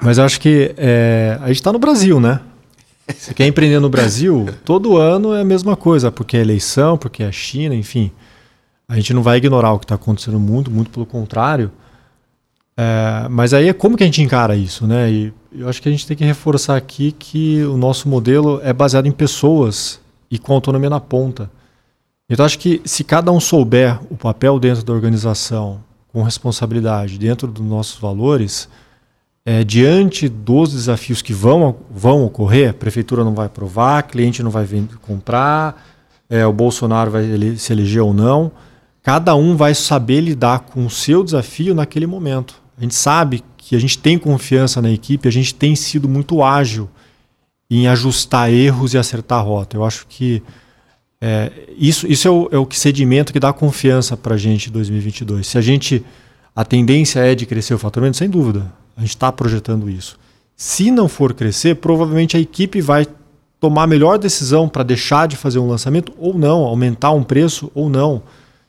Mas 0.00 0.18
eu 0.18 0.24
acho 0.24 0.40
que 0.40 0.74
é, 0.76 1.38
a 1.40 1.48
gente 1.48 1.56
está 1.56 1.72
no 1.72 1.78
Brasil, 1.78 2.20
né? 2.20 2.40
Você 3.08 3.34
quer 3.34 3.46
empreender 3.46 3.80
no 3.80 3.88
Brasil, 3.88 4.48
todo 4.64 4.96
ano 4.96 5.34
é 5.34 5.42
a 5.42 5.44
mesma 5.44 5.76
coisa, 5.76 6.10
porque 6.10 6.36
é 6.36 6.40
eleição, 6.40 6.96
porque 6.96 7.22
é 7.22 7.26
a 7.26 7.32
China, 7.32 7.74
enfim. 7.74 8.10
A 8.88 8.96
gente 8.96 9.12
não 9.12 9.22
vai 9.22 9.36
ignorar 9.36 9.72
o 9.72 9.78
que 9.78 9.84
está 9.84 9.94
acontecendo 9.94 10.34
no 10.34 10.40
mundo, 10.40 10.70
muito 10.70 10.90
pelo 10.90 11.04
contrário. 11.04 11.70
É, 12.76 13.28
mas 13.30 13.54
aí 13.54 13.68
é 13.68 13.72
como 13.72 13.96
que 13.96 14.02
a 14.02 14.06
gente 14.06 14.22
encara 14.22 14.56
isso, 14.56 14.86
né? 14.86 15.10
E 15.10 15.32
eu 15.52 15.68
acho 15.68 15.80
que 15.80 15.88
a 15.88 15.92
gente 15.92 16.06
tem 16.06 16.16
que 16.16 16.24
reforçar 16.24 16.76
aqui 16.76 17.12
que 17.12 17.62
o 17.64 17.76
nosso 17.76 18.08
modelo 18.08 18.60
é 18.64 18.72
baseado 18.72 19.06
em 19.06 19.12
pessoas 19.12 20.00
e 20.30 20.38
com 20.38 20.52
autonomia 20.52 20.90
na 20.90 21.00
ponta. 21.00 21.50
Então 22.28 22.44
acho 22.44 22.58
que 22.58 22.80
se 22.84 23.04
cada 23.04 23.30
um 23.30 23.38
souber 23.38 24.00
o 24.10 24.16
papel 24.16 24.58
dentro 24.58 24.82
da 24.82 24.92
organização, 24.92 25.80
com 26.12 26.22
responsabilidade, 26.22 27.18
dentro 27.18 27.46
dos 27.46 27.64
nossos 27.64 28.00
valores, 28.00 28.68
é, 29.44 29.62
diante 29.62 30.28
dos 30.28 30.72
desafios 30.72 31.20
que 31.20 31.32
vão, 31.32 31.76
vão 31.90 32.24
ocorrer, 32.24 32.70
a 32.70 32.74
prefeitura 32.74 33.22
não 33.22 33.34
vai 33.34 33.46
aprovar, 33.46 34.02
cliente 34.04 34.42
não 34.42 34.50
vai 34.50 34.66
comprar, 35.02 35.84
é, 36.30 36.46
o 36.46 36.52
Bolsonaro 36.52 37.10
vai 37.10 37.24
ele, 37.24 37.58
se 37.58 37.72
eleger 37.72 38.02
ou 38.02 38.14
não, 38.14 38.50
cada 39.02 39.34
um 39.34 39.54
vai 39.54 39.74
saber 39.74 40.20
lidar 40.20 40.60
com 40.60 40.86
o 40.86 40.90
seu 40.90 41.22
desafio 41.22 41.74
naquele 41.74 42.06
momento. 42.06 42.63
A 42.76 42.82
gente 42.82 42.94
sabe 42.94 43.42
que 43.56 43.74
a 43.76 43.78
gente 43.78 43.98
tem 43.98 44.18
confiança 44.18 44.82
na 44.82 44.90
equipe, 44.90 45.28
a 45.28 45.32
gente 45.32 45.54
tem 45.54 45.74
sido 45.74 46.08
muito 46.08 46.42
ágil 46.42 46.88
em 47.70 47.86
ajustar 47.88 48.52
erros 48.52 48.94
e 48.94 48.98
acertar 48.98 49.38
a 49.38 49.42
rota. 49.42 49.76
Eu 49.76 49.84
acho 49.84 50.06
que 50.06 50.42
é, 51.20 51.50
isso, 51.78 52.06
isso 52.06 52.28
é 52.28 52.30
o, 52.30 52.48
é 52.52 52.58
o 52.58 52.66
que 52.66 52.78
sedimento 52.78 53.32
que 53.32 53.40
dá 53.40 53.52
confiança 53.52 54.16
para 54.16 54.34
a 54.34 54.38
gente 54.38 54.68
em 54.68 54.72
2022. 54.72 55.46
Se 55.46 55.56
a 55.56 55.60
gente 55.60 56.04
a 56.54 56.64
tendência 56.64 57.18
é 57.20 57.34
de 57.34 57.46
crescer 57.46 57.74
o 57.74 57.78
faturamento, 57.78 58.16
sem 58.16 58.30
dúvida. 58.30 58.72
A 58.96 59.00
gente 59.00 59.10
está 59.10 59.32
projetando 59.32 59.90
isso. 59.90 60.16
Se 60.56 60.90
não 60.90 61.08
for 61.08 61.34
crescer, 61.34 61.76
provavelmente 61.76 62.36
a 62.36 62.40
equipe 62.40 62.80
vai 62.80 63.06
tomar 63.58 63.84
a 63.84 63.86
melhor 63.88 64.18
decisão 64.18 64.68
para 64.68 64.84
deixar 64.84 65.26
de 65.26 65.36
fazer 65.36 65.58
um 65.58 65.66
lançamento 65.66 66.12
ou 66.16 66.38
não, 66.38 66.62
aumentar 66.62 67.10
um 67.10 67.24
preço 67.24 67.72
ou 67.74 67.88
não, 67.88 68.22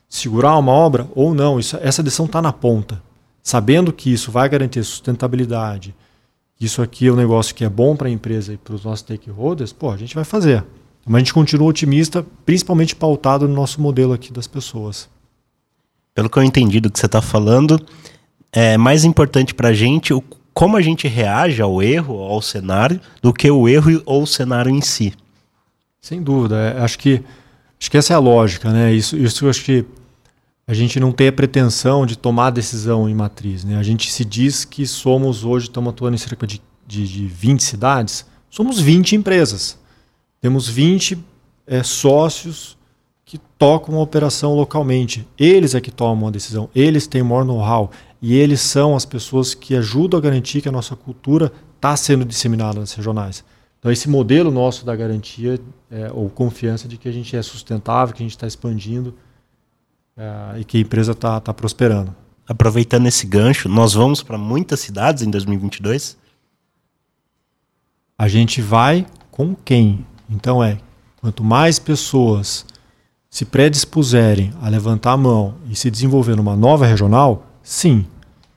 segurar 0.08 0.58
uma 0.58 0.72
obra 0.72 1.06
ou 1.14 1.32
não. 1.32 1.60
Isso, 1.60 1.78
essa 1.80 2.02
decisão 2.02 2.26
está 2.26 2.42
na 2.42 2.52
ponta. 2.52 3.00
Sabendo 3.46 3.92
que 3.92 4.12
isso 4.12 4.32
vai 4.32 4.48
garantir 4.48 4.82
sustentabilidade, 4.82 5.94
isso 6.60 6.82
aqui 6.82 7.06
é 7.06 7.12
um 7.12 7.14
negócio 7.14 7.54
que 7.54 7.64
é 7.64 7.68
bom 7.68 7.94
para 7.94 8.08
a 8.08 8.10
empresa 8.10 8.52
e 8.52 8.56
para 8.56 8.74
os 8.74 8.82
nossos 8.82 9.02
stakeholders, 9.02 9.72
pô, 9.72 9.88
a 9.88 9.96
gente 9.96 10.16
vai 10.16 10.24
fazer. 10.24 10.64
Mas 11.06 11.14
a 11.14 11.18
gente 11.20 11.32
continua 11.32 11.68
otimista, 11.68 12.26
principalmente 12.44 12.96
pautado 12.96 13.46
no 13.46 13.54
nosso 13.54 13.80
modelo 13.80 14.12
aqui 14.12 14.32
das 14.32 14.48
pessoas. 14.48 15.08
Pelo 16.12 16.28
que 16.28 16.36
eu 16.36 16.42
entendi 16.42 16.80
do 16.80 16.90
que 16.90 16.98
você 16.98 17.06
está 17.06 17.22
falando, 17.22 17.80
é 18.50 18.76
mais 18.76 19.04
importante 19.04 19.54
para 19.54 19.68
a 19.68 19.72
gente 19.72 20.12
o, 20.12 20.20
como 20.52 20.76
a 20.76 20.82
gente 20.82 21.06
reage 21.06 21.62
ao 21.62 21.80
erro, 21.80 22.18
ao 22.18 22.42
cenário, 22.42 23.00
do 23.22 23.32
que 23.32 23.48
o 23.48 23.68
erro 23.68 24.02
ou 24.04 24.24
o 24.24 24.26
cenário 24.26 24.72
em 24.72 24.80
si. 24.80 25.14
Sem 26.00 26.20
dúvida. 26.20 26.56
É, 26.56 26.80
acho 26.80 26.98
que 26.98 27.22
acho 27.78 27.90
que 27.92 27.96
essa 27.96 28.12
é 28.12 28.16
a 28.16 28.18
lógica, 28.18 28.72
né? 28.72 28.92
Isso, 28.92 29.16
isso 29.16 29.44
eu 29.44 29.50
acho 29.50 29.64
que 29.64 29.86
a 30.68 30.74
gente 30.74 30.98
não 30.98 31.12
tem 31.12 31.28
a 31.28 31.32
pretensão 31.32 32.04
de 32.04 32.18
tomar 32.18 32.50
decisão 32.50 33.08
em 33.08 33.14
matriz. 33.14 33.62
Né? 33.62 33.76
A 33.76 33.84
gente 33.84 34.10
se 34.10 34.24
diz 34.24 34.64
que 34.64 34.84
somos 34.84 35.44
hoje, 35.44 35.66
estamos 35.66 35.90
atuando 35.90 36.16
em 36.16 36.18
cerca 36.18 36.44
de, 36.44 36.60
de, 36.84 37.06
de 37.06 37.26
20 37.28 37.62
cidades, 37.62 38.26
somos 38.50 38.80
20 38.80 39.14
empresas. 39.14 39.78
Temos 40.40 40.68
20 40.68 41.18
é, 41.68 41.84
sócios 41.84 42.76
que 43.24 43.38
tocam 43.58 43.96
a 43.96 44.02
operação 44.02 44.54
localmente. 44.54 45.26
Eles 45.38 45.74
é 45.74 45.80
que 45.80 45.92
tomam 45.92 46.28
a 46.28 46.32
decisão, 46.32 46.68
eles 46.74 47.06
têm 47.06 47.22
o 47.22 47.26
maior 47.26 47.44
know-how 47.44 47.90
e 48.20 48.34
eles 48.34 48.60
são 48.60 48.96
as 48.96 49.04
pessoas 49.04 49.54
que 49.54 49.76
ajudam 49.76 50.18
a 50.18 50.20
garantir 50.20 50.62
que 50.62 50.68
a 50.68 50.72
nossa 50.72 50.96
cultura 50.96 51.52
está 51.76 51.96
sendo 51.96 52.24
disseminada 52.24 52.80
nas 52.80 52.92
regionais. 52.92 53.44
Então, 53.78 53.92
esse 53.92 54.08
modelo 54.08 54.50
nosso 54.50 54.84
da 54.84 54.96
garantia 54.96 55.60
é, 55.88 56.10
ou 56.12 56.28
confiança 56.28 56.88
de 56.88 56.96
que 56.96 57.08
a 57.08 57.12
gente 57.12 57.36
é 57.36 57.42
sustentável, 57.42 58.12
que 58.12 58.22
a 58.22 58.26
gente 58.26 58.34
está 58.34 58.48
expandindo 58.48 59.14
é, 60.16 60.60
e 60.60 60.64
que 60.64 60.78
a 60.78 60.80
empresa 60.80 61.12
está 61.12 61.40
tá 61.40 61.52
prosperando. 61.52 62.14
Aproveitando 62.48 63.06
esse 63.06 63.26
gancho, 63.26 63.68
nós 63.68 63.94
vamos 63.94 64.22
para 64.22 64.38
muitas 64.38 64.80
cidades 64.80 65.22
em 65.22 65.30
2022? 65.30 66.16
A 68.16 68.28
gente 68.28 68.62
vai 68.62 69.06
com 69.30 69.54
quem? 69.54 70.06
Então, 70.30 70.62
é 70.62 70.78
quanto 71.20 71.44
mais 71.44 71.78
pessoas 71.78 72.64
se 73.28 73.44
predispuserem 73.44 74.52
a 74.62 74.68
levantar 74.68 75.12
a 75.12 75.16
mão 75.16 75.56
e 75.68 75.76
se 75.76 75.90
desenvolver 75.90 76.36
numa 76.36 76.56
nova 76.56 76.86
regional, 76.86 77.46
sim. 77.62 78.06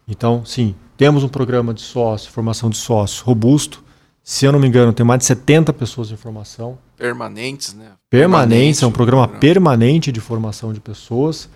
Então, 0.08 0.46
sim, 0.46 0.74
temos 0.96 1.24
um 1.24 1.28
programa 1.28 1.74
de 1.74 1.82
sócio, 1.82 2.32
formação 2.32 2.70
de 2.70 2.78
sócios 2.78 3.20
robusto. 3.20 3.84
Se 4.24 4.46
eu 4.46 4.52
não 4.52 4.60
me 4.60 4.68
engano, 4.68 4.94
tem 4.94 5.06
mais 5.06 5.20
de 5.20 5.26
70 5.26 5.74
pessoas 5.74 6.12
em 6.12 6.16
formação. 6.16 6.78
Permanentes, 7.00 7.74
né? 7.74 7.94
Permanentes, 8.10 8.84
é 8.84 8.86
um 8.86 8.92
programa, 8.92 9.24
programa 9.24 9.40
permanente 9.40 10.12
de 10.12 10.20
formação 10.20 10.74
de 10.74 10.82
pessoas. 10.82 11.50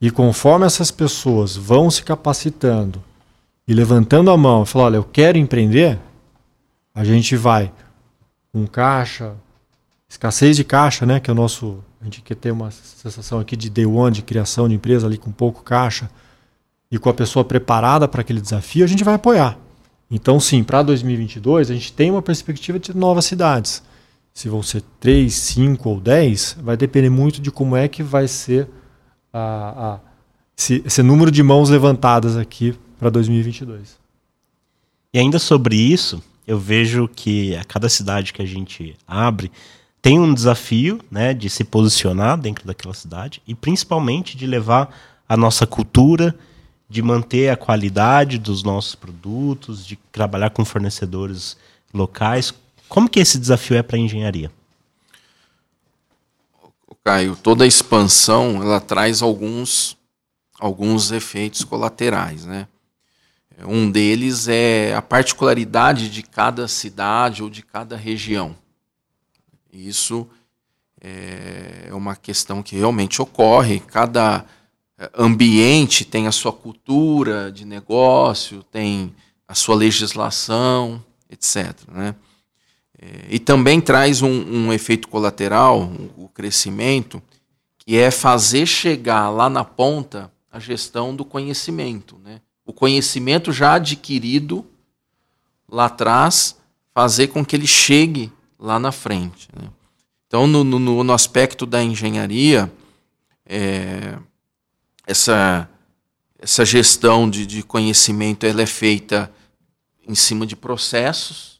E 0.00 0.10
conforme 0.10 0.66
essas 0.66 0.90
pessoas 0.90 1.56
vão 1.56 1.90
se 1.90 2.02
capacitando 2.02 3.02
e 3.68 3.72
levantando 3.72 4.30
a 4.32 4.36
mão 4.36 4.64
e 4.64 4.66
falando, 4.66 4.86
olha, 4.86 4.96
eu 4.96 5.04
quero 5.04 5.38
empreender, 5.38 5.96
a 6.92 7.04
gente 7.04 7.36
vai 7.36 7.72
com 8.52 8.66
caixa, 8.66 9.34
escassez 10.08 10.56
de 10.56 10.64
caixa, 10.64 11.06
né, 11.06 11.20
que 11.20 11.30
é 11.30 11.32
o 11.32 11.36
nosso 11.36 11.78
a 12.00 12.04
gente 12.04 12.22
quer 12.22 12.34
ter 12.34 12.50
uma 12.50 12.70
sensação 12.70 13.38
aqui 13.38 13.54
de 13.54 13.68
day 13.68 13.84
one, 13.84 14.10
de 14.10 14.22
criação 14.22 14.66
de 14.68 14.74
empresa 14.74 15.06
ali 15.06 15.18
com 15.18 15.30
pouco 15.30 15.62
caixa 15.62 16.10
e 16.90 16.98
com 16.98 17.10
a 17.10 17.14
pessoa 17.14 17.44
preparada 17.44 18.08
para 18.08 18.22
aquele 18.22 18.40
desafio, 18.40 18.84
a 18.84 18.88
gente 18.88 19.04
vai 19.04 19.14
apoiar. 19.14 19.58
Então, 20.10 20.40
sim, 20.40 20.64
para 20.64 20.82
2022, 20.82 21.70
a 21.70 21.74
gente 21.74 21.92
tem 21.92 22.10
uma 22.10 22.22
perspectiva 22.22 22.78
de 22.78 22.96
novas 22.96 23.26
cidades. 23.26 23.82
Se 24.32 24.48
vão 24.48 24.62
ser 24.62 24.82
3, 25.00 25.32
5 25.32 25.88
ou 25.88 26.00
10, 26.00 26.58
vai 26.62 26.76
depender 26.76 27.10
muito 27.10 27.40
de 27.40 27.50
como 27.50 27.76
é 27.76 27.88
que 27.88 28.02
vai 28.02 28.28
ser 28.28 28.68
a, 29.32 29.94
a 29.94 30.00
esse, 30.56 30.82
esse 30.84 31.02
número 31.02 31.30
de 31.30 31.42
mãos 31.42 31.70
levantadas 31.70 32.36
aqui 32.36 32.76
para 32.98 33.08
2022. 33.08 33.98
E 35.12 35.18
ainda 35.18 35.38
sobre 35.38 35.74
isso, 35.74 36.22
eu 36.46 36.58
vejo 36.58 37.08
que 37.08 37.56
a 37.56 37.64
cada 37.64 37.88
cidade 37.88 38.32
que 38.32 38.42
a 38.42 38.46
gente 38.46 38.96
abre, 39.06 39.50
tem 40.02 40.18
um 40.18 40.32
desafio 40.32 41.00
né, 41.10 41.32
de 41.32 41.48
se 41.48 41.64
posicionar 41.64 42.38
dentro 42.38 42.66
daquela 42.66 42.94
cidade 42.94 43.42
e 43.46 43.54
principalmente 43.54 44.36
de 44.36 44.46
levar 44.46 44.94
a 45.28 45.36
nossa 45.36 45.66
cultura, 45.66 46.34
de 46.88 47.02
manter 47.02 47.48
a 47.50 47.56
qualidade 47.56 48.38
dos 48.38 48.62
nossos 48.62 48.94
produtos, 48.94 49.86
de 49.86 49.96
trabalhar 50.10 50.50
com 50.50 50.64
fornecedores 50.64 51.56
locais. 51.92 52.52
Como 52.90 53.08
que 53.08 53.20
esse 53.20 53.38
desafio 53.38 53.76
é 53.76 53.82
para 53.84 53.96
a 53.96 54.00
engenharia? 54.00 54.50
Caio, 57.04 57.34
toda 57.34 57.66
expansão 57.66 58.62
ela 58.62 58.80
traz 58.80 59.22
alguns 59.22 59.96
alguns 60.58 61.10
efeitos 61.10 61.64
colaterais, 61.64 62.44
né? 62.44 62.68
Um 63.64 63.90
deles 63.90 64.48
é 64.48 64.94
a 64.94 65.00
particularidade 65.00 66.10
de 66.10 66.22
cada 66.22 66.68
cidade 66.68 67.42
ou 67.42 67.48
de 67.48 67.62
cada 67.62 67.96
região. 67.96 68.54
Isso 69.72 70.28
é, 71.00 71.86
é 71.88 71.94
uma 71.94 72.16
questão 72.16 72.62
que 72.62 72.76
realmente 72.76 73.22
ocorre. 73.22 73.80
Cada 73.80 74.44
é, 74.98 75.10
ambiente 75.16 76.04
tem 76.04 76.26
a 76.26 76.32
sua 76.32 76.52
cultura 76.52 77.52
de 77.52 77.64
negócio, 77.64 78.62
tem 78.64 79.14
a 79.46 79.54
sua 79.54 79.76
legislação, 79.76 81.02
etc. 81.30 81.74
Né? 81.88 82.14
E 83.28 83.38
também 83.38 83.80
traz 83.80 84.20
um, 84.20 84.28
um 84.28 84.72
efeito 84.72 85.08
colateral, 85.08 85.90
o 86.16 86.24
um, 86.24 86.28
crescimento, 86.28 87.22
que 87.78 87.96
é 87.96 88.10
fazer 88.10 88.66
chegar 88.66 89.30
lá 89.30 89.48
na 89.48 89.64
ponta 89.64 90.30
a 90.52 90.58
gestão 90.58 91.16
do 91.16 91.24
conhecimento. 91.24 92.18
Né? 92.22 92.40
O 92.66 92.72
conhecimento 92.72 93.52
já 93.52 93.74
adquirido 93.74 94.66
lá 95.68 95.86
atrás, 95.86 96.56
fazer 96.92 97.28
com 97.28 97.44
que 97.44 97.56
ele 97.56 97.66
chegue 97.66 98.30
lá 98.58 98.78
na 98.78 98.92
frente. 98.92 99.48
Né? 99.56 99.68
Então, 100.26 100.46
no, 100.46 100.62
no, 100.62 101.02
no, 101.02 101.12
aspecto 101.12 101.64
da 101.64 101.82
engenharia, 101.82 102.70
é, 103.46 104.18
essa, 105.06 105.68
essa 106.38 106.64
gestão 106.64 107.28
de, 107.30 107.46
de 107.46 107.62
conhecimento 107.62 108.44
ela 108.44 108.62
é 108.62 108.66
feita 108.66 109.32
em 110.06 110.14
cima 110.14 110.46
de 110.46 110.54
processos. 110.54 111.59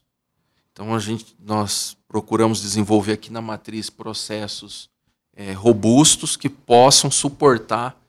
Então, 0.71 0.95
a 0.95 0.99
gente, 0.99 1.35
nós 1.39 1.97
procuramos 2.07 2.61
desenvolver 2.61 3.13
aqui 3.13 3.31
na 3.31 3.41
matriz 3.41 3.89
processos 3.89 4.89
é, 5.35 5.51
robustos 5.53 6.35
que 6.35 6.49
possam 6.49 7.09
suportar 7.09 7.99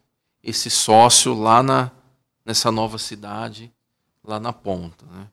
esse 0.42 0.70
sócio 0.70 1.35
lá 1.35 1.62
na, 1.62 1.90
nessa 2.44 2.70
nova 2.70 2.98
cidade, 2.98 3.72
lá 4.25 4.38
na 4.40 4.53
ponta. 4.53 5.05
Né? 5.07 5.27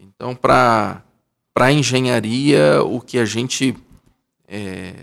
Então, 0.00 0.34
para 0.34 1.02
a 1.54 1.72
engenharia, 1.72 2.82
o 2.82 3.00
que 3.00 3.18
a 3.18 3.24
gente 3.24 3.76
é, 4.46 4.94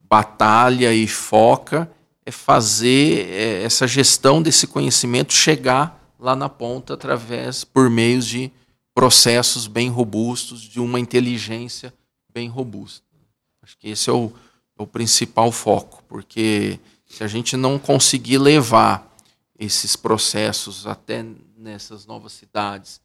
batalha 0.00 0.92
e 0.92 1.06
foca 1.06 1.90
é 2.26 2.30
fazer 2.30 3.28
é, 3.30 3.62
essa 3.62 3.86
gestão 3.86 4.42
desse 4.42 4.66
conhecimento 4.66 5.32
chegar 5.32 6.00
lá 6.18 6.34
na 6.34 6.48
ponta 6.48 6.94
através, 6.94 7.64
por 7.64 7.90
meios 7.90 8.26
de 8.26 8.50
processos 8.94 9.66
bem 9.66 9.90
robustos, 9.90 10.62
de 10.62 10.80
uma 10.80 11.00
inteligência 11.00 11.92
bem 12.32 12.48
robusta. 12.48 13.04
Acho 13.62 13.76
que 13.76 13.88
esse 13.88 14.08
é 14.08 14.12
o, 14.12 14.32
é 14.78 14.82
o 14.82 14.86
principal 14.86 15.50
foco, 15.50 16.02
porque 16.08 16.78
se 17.06 17.24
a 17.24 17.26
gente 17.26 17.56
não 17.56 17.78
conseguir 17.78 18.38
levar 18.38 19.12
esses 19.58 19.96
processos 19.96 20.86
até 20.86 21.24
nessas 21.56 22.06
novas 22.06 22.32
cidades, 22.32 23.00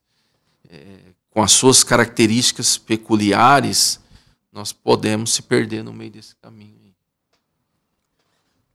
é, 0.69 0.99
com 1.32 1.41
as 1.41 1.52
suas 1.52 1.84
características 1.84 2.78
peculiares, 2.78 3.99
nós 4.52 4.71
podemos 4.73 5.34
se 5.34 5.41
perder 5.41 5.84
no 5.84 5.93
meio 5.93 6.12
desse 6.12 6.36
caminho. 6.36 6.80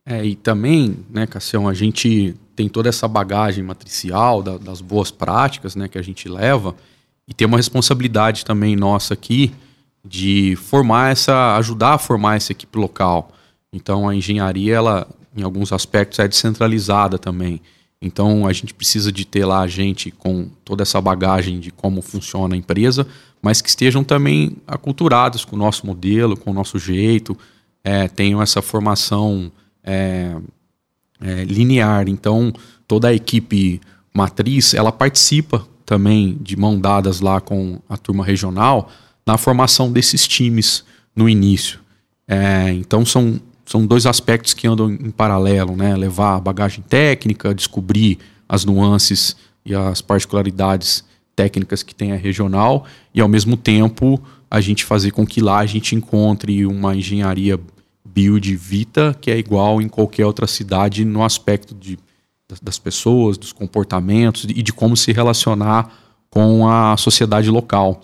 É, 0.06 0.24
e 0.24 0.36
também, 0.36 1.04
né, 1.08 1.26
Cassião, 1.26 1.66
a 1.66 1.72
gente 1.72 2.36
tem 2.54 2.68
toda 2.68 2.90
essa 2.90 3.08
bagagem 3.08 3.64
matricial 3.64 4.42
da, 4.42 4.58
das 4.58 4.82
boas 4.82 5.10
práticas 5.10 5.74
né, 5.74 5.88
que 5.88 5.96
a 5.96 6.02
gente 6.02 6.28
leva 6.28 6.76
e 7.26 7.32
tem 7.34 7.46
uma 7.46 7.56
responsabilidade 7.56 8.44
também 8.44 8.76
nossa 8.76 9.14
aqui 9.14 9.52
de 10.04 10.54
formar 10.56 11.12
essa, 11.12 11.56
ajudar 11.56 11.94
a 11.94 11.98
formar 11.98 12.36
essa 12.36 12.52
equipe 12.52 12.78
local. 12.78 13.32
Então 13.72 14.08
a 14.08 14.14
engenharia, 14.14 14.74
ela, 14.74 15.08
em 15.34 15.42
alguns 15.42 15.72
aspectos, 15.72 16.18
é 16.18 16.28
descentralizada 16.28 17.18
também. 17.18 17.60
Então 18.00 18.46
a 18.46 18.52
gente 18.52 18.74
precisa 18.74 19.10
de 19.10 19.24
ter 19.24 19.46
lá 19.46 19.66
gente 19.66 20.10
com 20.10 20.48
toda 20.64 20.82
essa 20.82 21.00
bagagem 21.00 21.58
de 21.58 21.70
como 21.70 22.02
funciona 22.02 22.54
a 22.54 22.58
empresa, 22.58 23.06
mas 23.40 23.62
que 23.62 23.68
estejam 23.68 24.04
também 24.04 24.56
aculturados 24.66 25.44
com 25.44 25.56
o 25.56 25.58
nosso 25.58 25.86
modelo, 25.86 26.36
com 26.36 26.50
o 26.50 26.54
nosso 26.54 26.78
jeito, 26.78 27.36
é, 27.82 28.06
tenham 28.08 28.42
essa 28.42 28.60
formação 28.60 29.50
é, 29.82 30.36
é, 31.20 31.44
linear. 31.44 32.08
Então, 32.08 32.52
toda 32.86 33.08
a 33.08 33.14
equipe 33.14 33.80
matriz, 34.14 34.74
ela 34.74 34.92
participa 34.92 35.66
também 35.84 36.38
de 36.40 36.56
mão 36.56 36.78
dadas 36.78 37.20
lá 37.20 37.40
com 37.40 37.78
a 37.88 37.96
turma 37.96 38.24
regional 38.24 38.90
na 39.26 39.38
formação 39.38 39.90
desses 39.90 40.26
times 40.26 40.84
no 41.14 41.28
início. 41.28 41.80
É, 42.26 42.70
então, 42.72 43.04
são, 43.04 43.40
são 43.64 43.86
dois 43.86 44.06
aspectos 44.06 44.54
que 44.54 44.66
andam 44.66 44.90
em 44.90 45.10
paralelo, 45.10 45.76
né? 45.76 45.96
Levar 45.96 46.36
a 46.36 46.40
bagagem 46.40 46.82
técnica, 46.86 47.54
descobrir 47.54 48.18
as 48.48 48.64
nuances 48.64 49.36
e 49.64 49.74
as 49.74 50.00
particularidades 50.00 51.04
técnicas 51.34 51.82
que 51.82 51.94
tem 51.94 52.12
a 52.12 52.16
regional 52.16 52.84
e, 53.14 53.20
ao 53.20 53.28
mesmo 53.28 53.56
tempo, 53.56 54.22
a 54.50 54.60
gente 54.60 54.84
fazer 54.84 55.10
com 55.10 55.26
que 55.26 55.40
lá 55.40 55.58
a 55.58 55.66
gente 55.66 55.94
encontre 55.94 56.64
uma 56.66 56.94
engenharia 56.94 57.58
build 58.04 58.54
Vita, 58.54 59.16
que 59.20 59.30
é 59.30 59.38
igual 59.38 59.82
em 59.82 59.88
qualquer 59.88 60.26
outra 60.26 60.46
cidade 60.46 61.04
no 61.04 61.24
aspecto 61.24 61.74
de, 61.74 61.98
das 62.60 62.78
pessoas, 62.78 63.38
dos 63.38 63.52
comportamentos 63.52 64.44
e 64.44 64.62
de 64.62 64.72
como 64.72 64.96
se 64.96 65.12
relacionar 65.12 65.92
com 66.30 66.68
a 66.68 66.96
sociedade 66.96 67.50
local. 67.50 68.00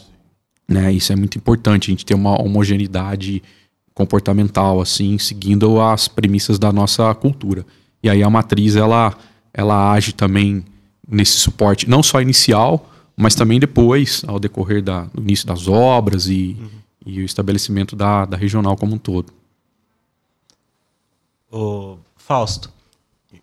Né? 0.69 0.93
Isso 0.93 1.13
é 1.13 1.17
muito 1.17 1.37
importante, 1.37 1.91
a 1.91 1.93
gente 1.93 2.07
ter 2.07 2.15
uma 2.15 2.41
homogeneidade 2.41 3.43
comportamental, 3.93 4.81
assim, 4.81 5.19
seguindo 5.19 5.81
as 5.81 6.09
premissas 6.09 6.59
da 6.59 6.73
nossa 6.73 7.15
cultura. 7.15 7.67
E 8.03 8.09
aí 8.09 8.23
a 8.23 8.31
matriz, 8.31 8.77
ela, 8.77 9.15
ela 9.53 9.93
age 9.93 10.13
também 10.13 10.65
nesse 11.07 11.33
suporte, 11.33 11.91
não 11.91 12.03
só 12.03 12.21
inicial, 12.23 12.89
mas 13.17 13.35
também 13.35 13.61
depois, 13.61 14.23
ao 14.27 14.39
decorrer 14.39 14.83
da, 14.83 15.03
do 15.13 15.21
início 15.21 15.47
das 15.47 15.69
obras 15.69 16.29
e, 16.29 16.57
uhum. 16.59 16.69
e 17.05 17.21
o 17.21 17.25
estabelecimento 17.25 17.95
da, 17.95 18.25
da 18.25 18.37
regional 18.37 18.77
como 18.77 18.95
um 18.95 18.99
todo. 18.99 19.33
O 21.53 21.99
Fausto, 22.17 22.73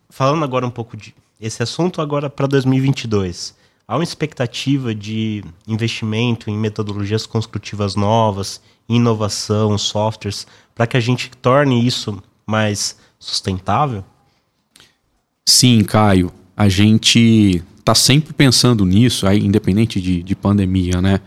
falando 0.08 0.44
agora 0.44 0.66
um 0.66 0.70
pouco 0.70 0.96
de 0.96 1.14
esse 1.40 1.62
assunto 1.62 2.00
agora 2.00 2.28
para 2.28 2.46
2022. 2.46 3.54
Há 3.86 3.96
uma 3.96 4.04
expectativa 4.04 4.94
de 4.94 5.42
investimento 5.66 6.50
em 6.50 6.58
metodologias 6.58 7.26
construtivas 7.26 7.94
novas, 7.94 8.60
inovação, 8.88 9.78
softwares, 9.78 10.46
para 10.74 10.86
que 10.86 10.96
a 10.96 11.00
gente 11.00 11.30
torne 11.30 11.86
isso 11.86 12.22
mais 12.46 12.98
sustentável? 13.18 14.04
Sim, 15.46 15.82
Caio. 15.84 16.32
A 16.56 16.68
gente 16.68 17.62
está 17.78 17.94
sempre 17.94 18.34
pensando 18.34 18.84
nisso, 18.84 19.26
aí, 19.26 19.38
independente 19.38 20.00
de, 20.00 20.22
de 20.22 20.36
pandemia, 20.36 21.00
né? 21.00 21.20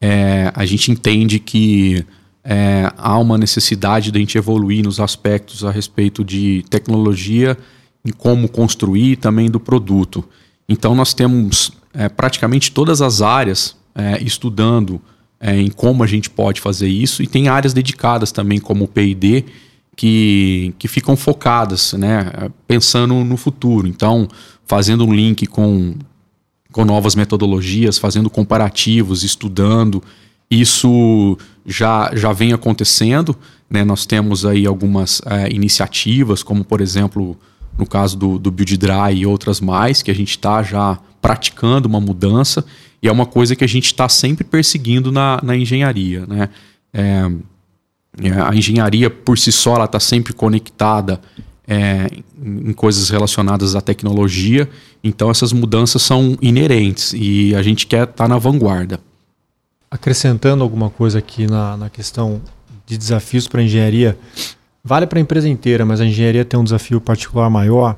É, 0.00 0.50
a 0.54 0.64
gente 0.64 0.90
entende 0.90 1.38
que 1.38 2.04
é, 2.42 2.90
há 2.96 3.18
uma 3.18 3.36
necessidade 3.36 4.10
de 4.10 4.18
a 4.18 4.20
gente 4.20 4.38
evoluir 4.38 4.82
nos 4.82 4.98
aspectos 4.98 5.64
a 5.64 5.70
respeito 5.70 6.24
de 6.24 6.64
tecnologia, 6.70 7.56
em 8.04 8.10
como 8.10 8.48
construir 8.48 9.16
também 9.16 9.50
do 9.50 9.60
produto. 9.60 10.24
Então 10.68 10.94
nós 10.94 11.14
temos 11.14 11.72
é, 11.92 12.08
praticamente 12.08 12.70
todas 12.72 13.00
as 13.00 13.22
áreas 13.22 13.76
é, 13.94 14.22
estudando 14.22 15.00
é, 15.40 15.56
em 15.56 15.70
como 15.70 16.02
a 16.02 16.06
gente 16.06 16.28
pode 16.28 16.60
fazer 16.60 16.88
isso 16.88 17.22
e 17.22 17.26
tem 17.26 17.48
áreas 17.48 17.72
dedicadas 17.72 18.32
também 18.32 18.58
como 18.58 18.84
o 18.84 18.88
P&D 18.88 19.44
que, 19.96 20.74
que 20.78 20.86
ficam 20.86 21.16
focadas, 21.16 21.92
né, 21.94 22.50
pensando 22.66 23.14
no 23.24 23.36
futuro. 23.36 23.88
Então 23.88 24.28
fazendo 24.66 25.04
um 25.04 25.12
link 25.12 25.46
com, 25.46 25.94
com 26.70 26.84
novas 26.84 27.14
metodologias, 27.14 27.98
fazendo 27.98 28.28
comparativos, 28.28 29.24
estudando 29.24 30.02
isso 30.50 31.36
já, 31.66 32.10
já 32.14 32.32
vem 32.32 32.52
acontecendo. 32.52 33.36
Né? 33.68 33.84
Nós 33.84 34.06
temos 34.06 34.44
aí 34.44 34.66
algumas 34.66 35.20
é, 35.26 35.50
iniciativas, 35.50 36.42
como 36.42 36.64
por 36.64 36.80
exemplo 36.80 37.36
no 37.78 37.86
caso 37.86 38.16
do, 38.16 38.38
do 38.38 38.50
Build 38.50 38.76
Dry 38.76 39.14
e 39.16 39.26
outras 39.26 39.60
mais, 39.60 40.02
que 40.02 40.10
a 40.10 40.14
gente 40.14 40.30
está 40.30 40.62
já 40.62 40.98
praticando 41.22 41.88
uma 41.88 42.00
mudança 42.00 42.64
e 43.02 43.08
é 43.08 43.12
uma 43.12 43.24
coisa 43.24 43.54
que 43.54 43.64
a 43.64 43.68
gente 43.68 43.86
está 43.86 44.08
sempre 44.08 44.44
perseguindo 44.44 45.12
na, 45.12 45.40
na 45.42 45.56
engenharia. 45.56 46.26
Né? 46.26 46.48
É, 46.92 47.30
é 48.22 48.30
a 48.40 48.54
engenharia 48.54 49.08
por 49.08 49.38
si 49.38 49.52
só 49.52 49.84
está 49.84 50.00
sempre 50.00 50.32
conectada 50.32 51.20
é, 51.66 52.08
em 52.42 52.72
coisas 52.72 53.10
relacionadas 53.10 53.76
à 53.76 53.80
tecnologia, 53.80 54.68
então 55.04 55.30
essas 55.30 55.52
mudanças 55.52 56.02
são 56.02 56.36
inerentes 56.42 57.12
e 57.14 57.54
a 57.54 57.62
gente 57.62 57.86
quer 57.86 58.04
estar 58.04 58.24
tá 58.24 58.28
na 58.28 58.38
vanguarda 58.38 58.98
acrescentando 59.90 60.62
alguma 60.62 60.90
coisa 60.90 61.18
aqui 61.18 61.46
na, 61.46 61.76
na 61.76 61.90
questão 61.90 62.40
de 62.86 62.96
desafios 62.96 63.46
para 63.48 63.60
a 63.60 63.64
engenharia, 63.64 64.18
vale 64.82 65.06
para 65.06 65.18
a 65.18 65.22
empresa 65.22 65.48
inteira, 65.48 65.84
mas 65.84 66.00
a 66.00 66.06
engenharia 66.06 66.44
tem 66.44 66.58
um 66.58 66.64
desafio 66.64 67.00
particular 67.00 67.50
maior. 67.50 67.96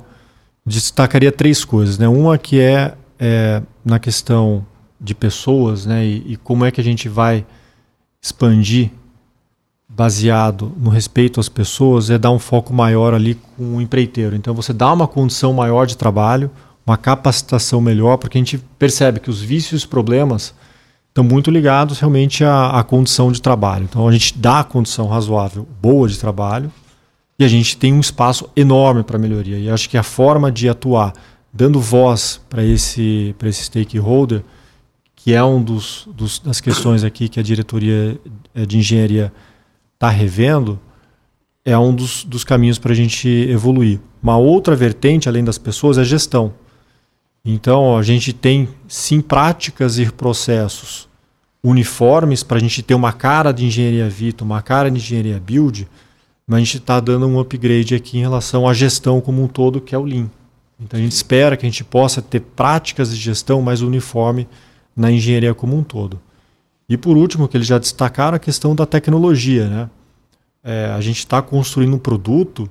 Destacaria 0.64 1.32
três 1.32 1.64
coisas. 1.64 1.98
Né? 1.98 2.08
Uma 2.08 2.38
que 2.38 2.60
é, 2.60 2.94
é 3.18 3.62
na 3.84 3.98
questão 3.98 4.64
de 5.00 5.14
pessoas 5.14 5.86
né? 5.86 6.04
E, 6.04 6.32
e, 6.32 6.36
como 6.36 6.64
é 6.64 6.70
que 6.70 6.80
a 6.80 6.84
gente 6.84 7.08
vai 7.08 7.46
expandir 8.20 8.90
baseado 9.88 10.72
no 10.76 10.90
respeito 10.90 11.40
às 11.40 11.48
pessoas 11.48 12.10
é 12.10 12.18
dar 12.18 12.30
um 12.30 12.38
foco 12.38 12.72
maior 12.72 13.12
ali 13.12 13.34
com 13.56 13.76
o 13.76 13.80
empreiteiro. 13.80 14.36
Então 14.36 14.54
você 14.54 14.72
dá 14.72 14.92
uma 14.92 15.08
condição 15.08 15.52
maior 15.52 15.84
de 15.84 15.96
trabalho, 15.96 16.50
uma 16.86 16.96
capacitação 16.96 17.80
melhor, 17.80 18.16
porque 18.16 18.38
a 18.38 18.40
gente 18.40 18.58
percebe 18.78 19.18
que 19.18 19.30
os 19.30 19.40
vícios 19.40 19.72
e 19.72 19.76
os 19.76 19.86
problemas 19.86 20.54
estão 21.10 21.24
muito 21.24 21.50
ligados 21.50 21.98
realmente 21.98 22.42
à, 22.44 22.70
à, 22.70 22.82
condição 22.82 23.30
de 23.30 23.42
trabalho. 23.42 23.84
Então 23.84 24.08
a 24.08 24.12
gente 24.12 24.38
dá 24.38 24.60
a 24.60 24.64
condição 24.64 25.06
razoável, 25.06 25.68
boa 25.80 26.08
de 26.08 26.18
trabalho, 26.18 26.72
e 27.38 27.44
a 27.44 27.48
gente 27.48 27.76
tem 27.76 27.92
um 27.92 28.00
espaço 28.00 28.48
enorme 28.56 29.02
para 29.02 29.18
melhoria. 29.18 29.58
E 29.58 29.68
acho 29.68 29.88
que 29.88 29.98
a 29.98 30.02
forma 30.02 30.50
de 30.52 30.68
atuar, 30.68 31.12
dando 31.52 31.80
voz 31.80 32.40
para 32.48 32.64
esse, 32.64 33.34
esse 33.44 33.64
stakeholder, 33.64 34.42
que 35.16 35.34
é 35.34 35.42
um 35.42 35.62
dos, 35.62 36.08
dos, 36.14 36.38
das 36.38 36.60
questões 36.60 37.04
aqui 37.04 37.28
que 37.28 37.40
a 37.40 37.42
diretoria 37.42 38.18
eh, 38.54 38.64
de 38.64 38.78
engenharia 38.78 39.32
está 39.94 40.08
revendo, 40.08 40.80
é 41.64 41.76
um 41.76 41.94
dos, 41.94 42.24
dos 42.24 42.42
caminhos 42.42 42.78
para 42.78 42.92
a 42.92 42.94
gente 42.94 43.28
evoluir. 43.28 44.00
Uma 44.22 44.38
outra 44.38 44.74
vertente, 44.74 45.28
além 45.28 45.44
das 45.44 45.58
pessoas, 45.58 45.98
é 45.98 46.02
a 46.02 46.04
gestão. 46.04 46.54
Então, 47.44 47.96
a 47.96 48.02
gente 48.02 48.32
tem 48.32 48.68
sim 48.86 49.20
práticas 49.20 49.98
e 49.98 50.10
processos 50.10 51.08
uniformes 51.62 52.42
para 52.42 52.58
a 52.58 52.60
gente 52.60 52.82
ter 52.82 52.94
uma 52.94 53.12
cara 53.12 53.52
de 53.52 53.64
engenharia 53.64 54.08
Vita, 54.08 54.44
uma 54.44 54.62
cara 54.62 54.90
de 54.90 54.98
engenharia 54.98 55.40
Build, 55.40 55.88
mas 56.46 56.56
a 56.56 56.60
gente 56.60 56.78
está 56.78 57.00
dando 57.00 57.26
um 57.26 57.38
upgrade 57.38 57.94
aqui 57.94 58.18
em 58.18 58.22
relação 58.22 58.68
à 58.68 58.74
gestão 58.74 59.20
como 59.20 59.42
um 59.42 59.48
todo, 59.48 59.80
que 59.80 59.94
é 59.94 59.98
o 59.98 60.04
Lean. 60.04 60.30
Então, 60.78 60.98
a 60.98 61.02
gente 61.02 61.12
espera 61.12 61.56
que 61.56 61.66
a 61.66 61.68
gente 61.68 61.84
possa 61.84 62.22
ter 62.22 62.40
práticas 62.40 63.10
de 63.10 63.16
gestão 63.16 63.60
mais 63.60 63.82
uniforme 63.82 64.48
na 64.96 65.10
engenharia 65.10 65.54
como 65.54 65.76
um 65.76 65.82
todo. 65.82 66.20
E 66.88 66.96
por 66.96 67.16
último, 67.16 67.46
que 67.46 67.56
eles 67.56 67.66
já 67.66 67.78
destacaram, 67.78 68.36
a 68.36 68.40
questão 68.40 68.74
da 68.74 68.84
tecnologia. 68.84 69.68
Né? 69.68 69.90
É, 70.64 70.86
a 70.86 71.00
gente 71.00 71.18
está 71.18 71.40
construindo 71.40 71.94
um 71.94 71.98
produto 71.98 72.68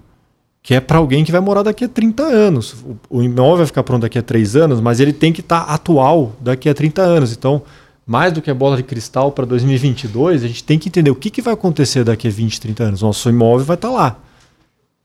que 0.70 0.76
é 0.76 0.80
para 0.80 1.00
alguém 1.00 1.24
que 1.24 1.32
vai 1.32 1.42
morar 1.42 1.64
daqui 1.64 1.84
a 1.84 1.88
30 1.88 2.22
anos. 2.22 2.76
O, 3.10 3.24
imóvel 3.24 3.58
vai 3.58 3.66
ficar 3.66 3.82
pronto 3.82 4.04
daqui 4.04 4.20
a 4.20 4.22
3 4.22 4.56
anos, 4.56 4.80
mas 4.80 5.00
ele 5.00 5.12
tem 5.12 5.34
que 5.34 5.42
estar 5.42 5.66
tá 5.66 5.74
atual 5.74 6.34
daqui 6.40 6.70
a 6.70 6.76
30 6.76 7.02
anos. 7.02 7.34
Então, 7.36 7.64
mais 8.06 8.32
do 8.32 8.40
que 8.40 8.52
a 8.52 8.54
bola 8.54 8.78
de 8.78 8.84
cristal 8.84 9.32
para 9.32 9.46
2022, 9.46 10.44
a 10.44 10.48
gente 10.48 10.64
tem 10.64 10.78
que 10.78 10.88
entender 10.88 11.10
o 11.10 11.16
que, 11.16 11.32
que 11.32 11.42
vai 11.42 11.56
acontecer 11.56 12.04
daqui 12.04 12.28
a 12.28 12.30
20, 12.30 12.62
30 12.62 12.84
anos. 12.84 13.02
Nosso 13.02 13.28
imóvel 13.28 13.66
vai 13.66 13.74
estar 13.74 13.88
tá 13.88 13.94
lá. 13.96 14.20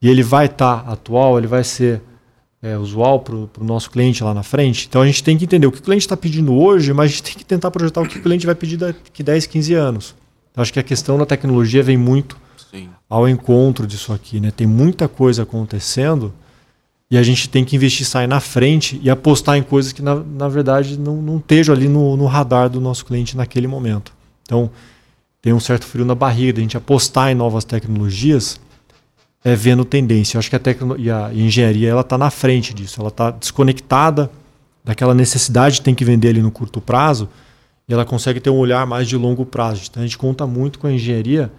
E 0.02 0.10
ele 0.10 0.22
vai 0.22 0.44
estar 0.44 0.84
tá 0.84 0.92
atual, 0.92 1.38
ele 1.38 1.46
vai 1.46 1.64
ser 1.64 2.02
é, 2.62 2.76
usual 2.76 3.20
para 3.20 3.34
o 3.34 3.48
nosso 3.62 3.90
cliente 3.90 4.22
lá 4.22 4.34
na 4.34 4.42
frente. 4.42 4.86
Então 4.86 5.00
a 5.00 5.06
gente 5.06 5.24
tem 5.24 5.38
que 5.38 5.44
entender 5.44 5.66
o 5.66 5.72
que 5.72 5.78
o 5.78 5.82
cliente 5.82 6.04
está 6.04 6.14
pedindo 6.14 6.52
hoje, 6.52 6.92
mas 6.92 7.06
a 7.06 7.08
gente 7.08 7.22
tem 7.22 7.34
que 7.36 7.44
tentar 7.46 7.70
projetar 7.70 8.02
o 8.02 8.06
que 8.06 8.18
o 8.18 8.22
cliente 8.22 8.44
vai 8.44 8.54
pedir 8.54 8.76
daqui 8.76 9.22
a 9.22 9.24
10, 9.24 9.46
15 9.46 9.72
anos. 9.72 10.14
Acho 10.54 10.74
que 10.74 10.78
a 10.78 10.82
questão 10.82 11.16
da 11.16 11.24
tecnologia 11.24 11.82
vem 11.82 11.96
muito 11.96 12.43
Sim. 12.74 12.88
ao 13.08 13.28
encontro 13.28 13.86
disso 13.86 14.12
aqui. 14.12 14.40
Né? 14.40 14.50
Tem 14.50 14.66
muita 14.66 15.06
coisa 15.06 15.44
acontecendo 15.44 16.34
e 17.08 17.16
a 17.16 17.22
gente 17.22 17.48
tem 17.48 17.64
que 17.64 17.76
investir, 17.76 18.04
sair 18.04 18.26
na 18.26 18.40
frente 18.40 19.00
e 19.00 19.08
apostar 19.08 19.56
em 19.56 19.62
coisas 19.62 19.92
que, 19.92 20.02
na, 20.02 20.16
na 20.16 20.48
verdade, 20.48 20.98
não, 20.98 21.22
não 21.22 21.36
estejam 21.36 21.74
ali 21.74 21.88
no, 21.88 22.16
no 22.16 22.26
radar 22.26 22.68
do 22.68 22.80
nosso 22.80 23.04
cliente 23.04 23.36
naquele 23.36 23.68
momento. 23.68 24.12
Então, 24.42 24.70
tem 25.40 25.52
um 25.52 25.60
certo 25.60 25.86
frio 25.86 26.04
na 26.04 26.14
barriga, 26.14 26.58
a 26.58 26.62
gente 26.62 26.76
apostar 26.76 27.30
em 27.30 27.34
novas 27.34 27.64
tecnologias, 27.64 28.60
é 29.44 29.54
vendo 29.54 29.84
tendência. 29.84 30.36
Eu 30.36 30.40
acho 30.40 30.50
que 30.50 30.56
a, 30.56 30.60
e 30.98 31.10
a 31.10 31.30
engenharia 31.32 31.90
ela 31.90 32.00
está 32.00 32.18
na 32.18 32.30
frente 32.30 32.74
disso, 32.74 32.98
ela 32.98 33.10
está 33.10 33.30
desconectada 33.30 34.30
daquela 34.82 35.14
necessidade 35.14 35.76
de 35.76 35.82
ter 35.82 35.94
que 35.94 36.04
vender 36.04 36.30
ali 36.30 36.42
no 36.42 36.50
curto 36.50 36.80
prazo 36.80 37.28
e 37.88 37.92
ela 37.92 38.04
consegue 38.04 38.40
ter 38.40 38.50
um 38.50 38.56
olhar 38.56 38.84
mais 38.86 39.06
de 39.06 39.16
longo 39.16 39.46
prazo. 39.46 39.82
Então 39.88 40.02
a 40.02 40.06
gente 40.06 40.18
conta 40.18 40.46
muito 40.46 40.78
com 40.78 40.86
a 40.86 40.92
engenharia 40.92 41.52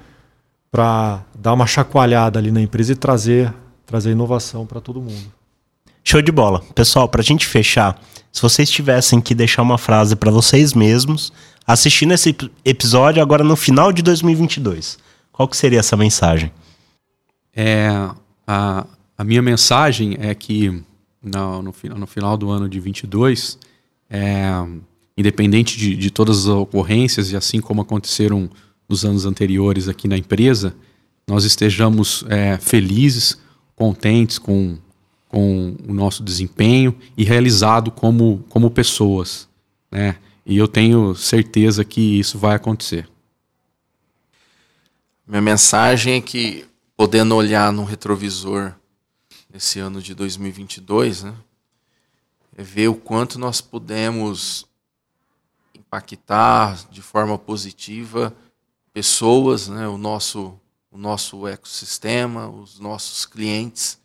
para 0.76 1.24
dar 1.34 1.54
uma 1.54 1.66
chacoalhada 1.66 2.38
ali 2.38 2.52
na 2.52 2.60
empresa 2.60 2.92
e 2.92 2.96
trazer, 2.98 3.54
trazer 3.86 4.12
inovação 4.12 4.66
para 4.66 4.82
todo 4.82 5.00
mundo. 5.00 5.32
Show 6.04 6.22
de 6.22 6.34
bola. 6.34 6.60
Pessoal, 6.76 7.08
para 7.08 7.22
a 7.22 7.24
gente 7.24 7.48
fechar, 7.48 7.98
se 8.30 8.42
vocês 8.42 8.70
tivessem 8.70 9.22
que 9.22 9.34
deixar 9.34 9.62
uma 9.62 9.78
frase 9.78 10.18
para 10.18 10.30
vocês 10.30 10.74
mesmos, 10.74 11.32
assistindo 11.66 12.14
esse 12.14 12.36
episódio 12.66 13.24
agora 13.24 13.42
no 13.42 13.56
final 13.56 13.94
de 13.94 14.02
2022, 14.02 14.98
qual 15.32 15.48
que 15.48 15.56
seria 15.56 15.80
essa 15.80 15.96
mensagem? 15.96 16.52
É, 17.56 17.88
a, 18.46 18.86
a 19.18 19.24
minha 19.24 19.42
mensagem 19.42 20.18
é 20.20 20.36
que 20.36 20.84
no, 21.24 21.62
no, 21.62 21.74
no 21.96 22.06
final 22.06 22.36
do 22.36 22.50
ano 22.50 22.68
de 22.68 22.82
22, 22.82 23.58
é, 24.10 24.44
independente 25.18 25.78
de, 25.78 25.96
de 25.96 26.12
todas 26.12 26.40
as 26.40 26.48
ocorrências 26.48 27.32
e 27.32 27.38
assim 27.38 27.62
como 27.62 27.82
aconteceram 27.82 28.50
nos 28.88 29.04
anos 29.04 29.26
anteriores 29.26 29.88
aqui 29.88 30.08
na 30.08 30.18
empresa, 30.18 30.76
nós 31.28 31.44
estejamos 31.44 32.24
é, 32.30 32.58
felizes, 32.58 33.38
contentes 33.76 34.38
com, 34.38 34.78
com 35.28 35.76
o 35.88 35.94
nosso 35.94 36.24
desempenho 36.24 36.96
e 37.18 37.24
realizado 37.24 37.92
como, 37.92 38.46
como 38.50 38.70
pessoas. 38.72 39.50
Né? 39.92 40.18
E 40.46 40.58
eu 40.58 40.68
tenho 40.68 41.16
certeza 41.16 41.84
que 41.84 42.20
isso 42.20 42.38
vai 42.38 42.56
acontecer. 42.56 43.10
Minha 45.28 45.42
mensagem 45.42 46.16
é 46.16 46.22
que, 46.22 46.66
podendo 46.96 47.36
olhar 47.36 47.74
no 47.74 47.84
retrovisor 47.84 48.74
nesse 49.52 49.80
ano 49.80 50.02
de 50.02 50.14
2022, 50.14 51.24
né, 51.24 51.34
é 52.56 52.62
ver 52.62 52.90
o 52.90 52.96
quanto 52.96 53.40
nós 53.40 53.60
pudemos 53.60 54.66
impactar 55.74 56.88
de 56.92 57.02
forma 57.02 57.38
positiva 57.38 58.34
pessoas, 58.96 59.68
né, 59.68 59.90
o, 59.90 59.98
nosso, 59.98 60.58
o 60.90 60.98
nosso 60.98 61.46
ecossistema, 61.46 62.48
os 62.48 62.80
nossos 62.80 63.26
clientes, 63.26 64.00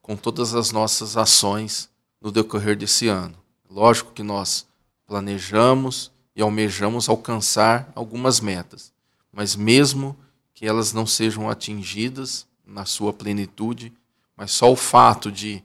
com 0.00 0.16
todas 0.16 0.54
as 0.54 0.72
nossas 0.72 1.14
ações 1.14 1.90
no 2.18 2.32
decorrer 2.32 2.74
desse 2.74 3.06
ano. 3.06 3.36
Lógico 3.68 4.14
que 4.14 4.22
nós 4.22 4.66
planejamos 5.06 6.10
e 6.34 6.40
almejamos 6.40 7.06
alcançar 7.06 7.92
algumas 7.94 8.40
metas, 8.40 8.94
mas 9.30 9.54
mesmo 9.54 10.16
que 10.54 10.66
elas 10.66 10.94
não 10.94 11.06
sejam 11.06 11.50
atingidas 11.50 12.46
na 12.64 12.86
sua 12.86 13.12
plenitude, 13.12 13.92
mas 14.34 14.52
só 14.52 14.72
o 14.72 14.76
fato 14.76 15.30
de, 15.30 15.62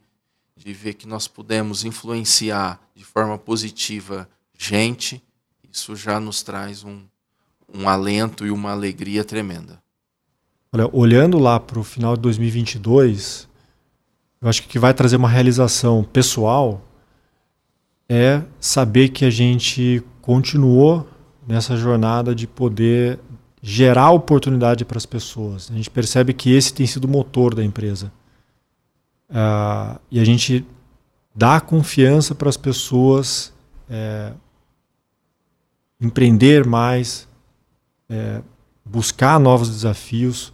de 0.53 0.73
ver 0.73 0.95
que 0.95 1.07
nós 1.07 1.29
pudemos 1.29 1.85
influenciar 1.85 2.81
de 2.93 3.05
forma 3.05 3.37
positiva 3.37 4.29
gente, 4.53 5.23
isso 5.63 5.95
já 5.95 6.19
nos 6.19 6.43
traz 6.43 6.83
um, 6.83 7.05
um 7.73 7.87
alento 7.87 8.45
e 8.45 8.51
uma 8.51 8.71
alegria 8.71 9.23
tremenda. 9.23 9.81
Olha, 10.71 10.89
olhando 10.91 11.39
lá 11.39 11.59
para 11.59 11.79
o 11.79 11.83
final 11.83 12.15
de 12.15 12.21
2022, 12.21 13.47
eu 14.41 14.49
acho 14.49 14.61
que 14.61 14.67
o 14.67 14.71
que 14.71 14.79
vai 14.79 14.93
trazer 14.93 15.15
uma 15.15 15.29
realização 15.29 16.03
pessoal 16.03 16.81
é 18.07 18.41
saber 18.59 19.09
que 19.09 19.25
a 19.25 19.29
gente 19.29 20.03
continuou 20.21 21.07
nessa 21.47 21.75
jornada 21.75 22.35
de 22.35 22.45
poder 22.45 23.19
gerar 23.61 24.11
oportunidade 24.11 24.85
para 24.85 24.97
as 24.97 25.05
pessoas. 25.05 25.69
A 25.71 25.73
gente 25.73 25.89
percebe 25.89 26.33
que 26.33 26.51
esse 26.51 26.73
tem 26.73 26.85
sido 26.85 27.05
o 27.05 27.07
motor 27.07 27.55
da 27.55 27.63
empresa. 27.63 28.11
Uh, 29.29 29.99
e 30.11 30.19
a 30.19 30.23
gente 30.23 30.65
dá 31.35 31.59
confiança 31.59 32.35
para 32.35 32.47
as 32.47 32.57
pessoas 32.57 33.51
é, 33.89 34.31
empreender 35.99 36.65
mais, 36.65 37.27
é, 38.09 38.41
buscar 38.83 39.39
novos 39.39 39.69
desafios. 39.69 40.53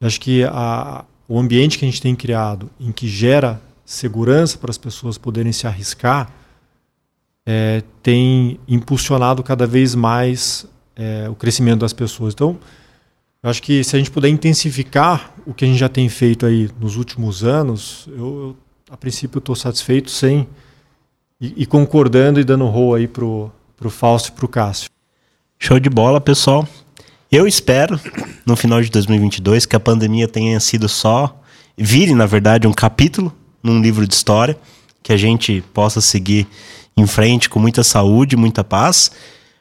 Acho 0.00 0.20
que 0.20 0.44
a, 0.44 1.04
o 1.28 1.38
ambiente 1.38 1.78
que 1.78 1.84
a 1.84 1.88
gente 1.88 2.02
tem 2.02 2.14
criado, 2.14 2.70
em 2.80 2.90
que 2.92 3.06
gera 3.06 3.60
segurança 3.84 4.58
para 4.58 4.70
as 4.70 4.78
pessoas 4.78 5.16
poderem 5.18 5.52
se 5.52 5.66
arriscar, 5.66 6.32
é, 7.46 7.82
tem 8.02 8.58
impulsionado 8.66 9.42
cada 9.42 9.66
vez 9.66 9.94
mais 9.94 10.66
é, 10.96 11.28
o 11.28 11.34
crescimento 11.34 11.80
das 11.80 11.92
pessoas. 11.92 12.34
Então, 12.34 12.58
eu 13.42 13.50
acho 13.50 13.62
que 13.62 13.82
se 13.82 13.96
a 13.96 13.98
gente 13.98 14.10
puder 14.10 14.28
intensificar 14.28 15.34
o 15.44 15.52
que 15.52 15.64
a 15.64 15.68
gente 15.68 15.78
já 15.78 15.88
tem 15.88 16.08
feito 16.08 16.46
aí 16.46 16.70
nos 16.80 16.96
últimos 16.96 17.42
anos, 17.42 18.08
eu, 18.08 18.16
eu 18.16 18.56
a 18.90 18.96
princípio 18.96 19.38
estou 19.38 19.56
satisfeito 19.56 20.10
sem 20.10 20.46
e, 21.40 21.62
e, 21.62 21.66
concordando 21.66 22.38
e 22.38 22.44
dando 22.44 22.66
rol 22.66 22.94
aí 22.94 23.08
pro 23.08 23.50
pro 23.74 23.90
Fausto 23.90 24.28
e 24.28 24.32
pro 24.32 24.46
Cássio. 24.46 24.88
Show 25.64 25.78
de 25.78 25.88
bola, 25.88 26.20
pessoal. 26.20 26.66
Eu 27.30 27.46
espero 27.46 27.98
no 28.44 28.56
final 28.56 28.82
de 28.82 28.90
2022 28.90 29.64
que 29.64 29.76
a 29.76 29.80
pandemia 29.80 30.26
tenha 30.26 30.58
sido 30.58 30.88
só 30.88 31.40
vire, 31.78 32.16
na 32.16 32.26
verdade, 32.26 32.66
um 32.66 32.72
capítulo 32.72 33.32
num 33.62 33.80
livro 33.80 34.04
de 34.04 34.12
história, 34.12 34.58
que 35.04 35.12
a 35.12 35.16
gente 35.16 35.62
possa 35.72 36.00
seguir 36.00 36.48
em 36.96 37.06
frente 37.06 37.48
com 37.48 37.60
muita 37.60 37.84
saúde, 37.84 38.36
muita 38.36 38.64
paz. 38.64 39.12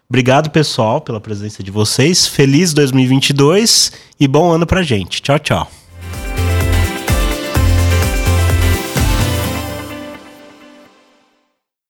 Obrigado, 0.10 0.50
pessoal, 0.50 1.02
pela 1.02 1.22
presença 1.22 1.62
de 1.62 1.70
vocês. 1.70 2.26
Feliz 2.26 2.74
2022 2.74 3.92
e 4.20 4.28
bom 4.28 4.52
ano 4.52 4.66
pra 4.66 4.82
gente. 4.82 5.22
Tchau, 5.22 5.38
tchau. 5.38 5.81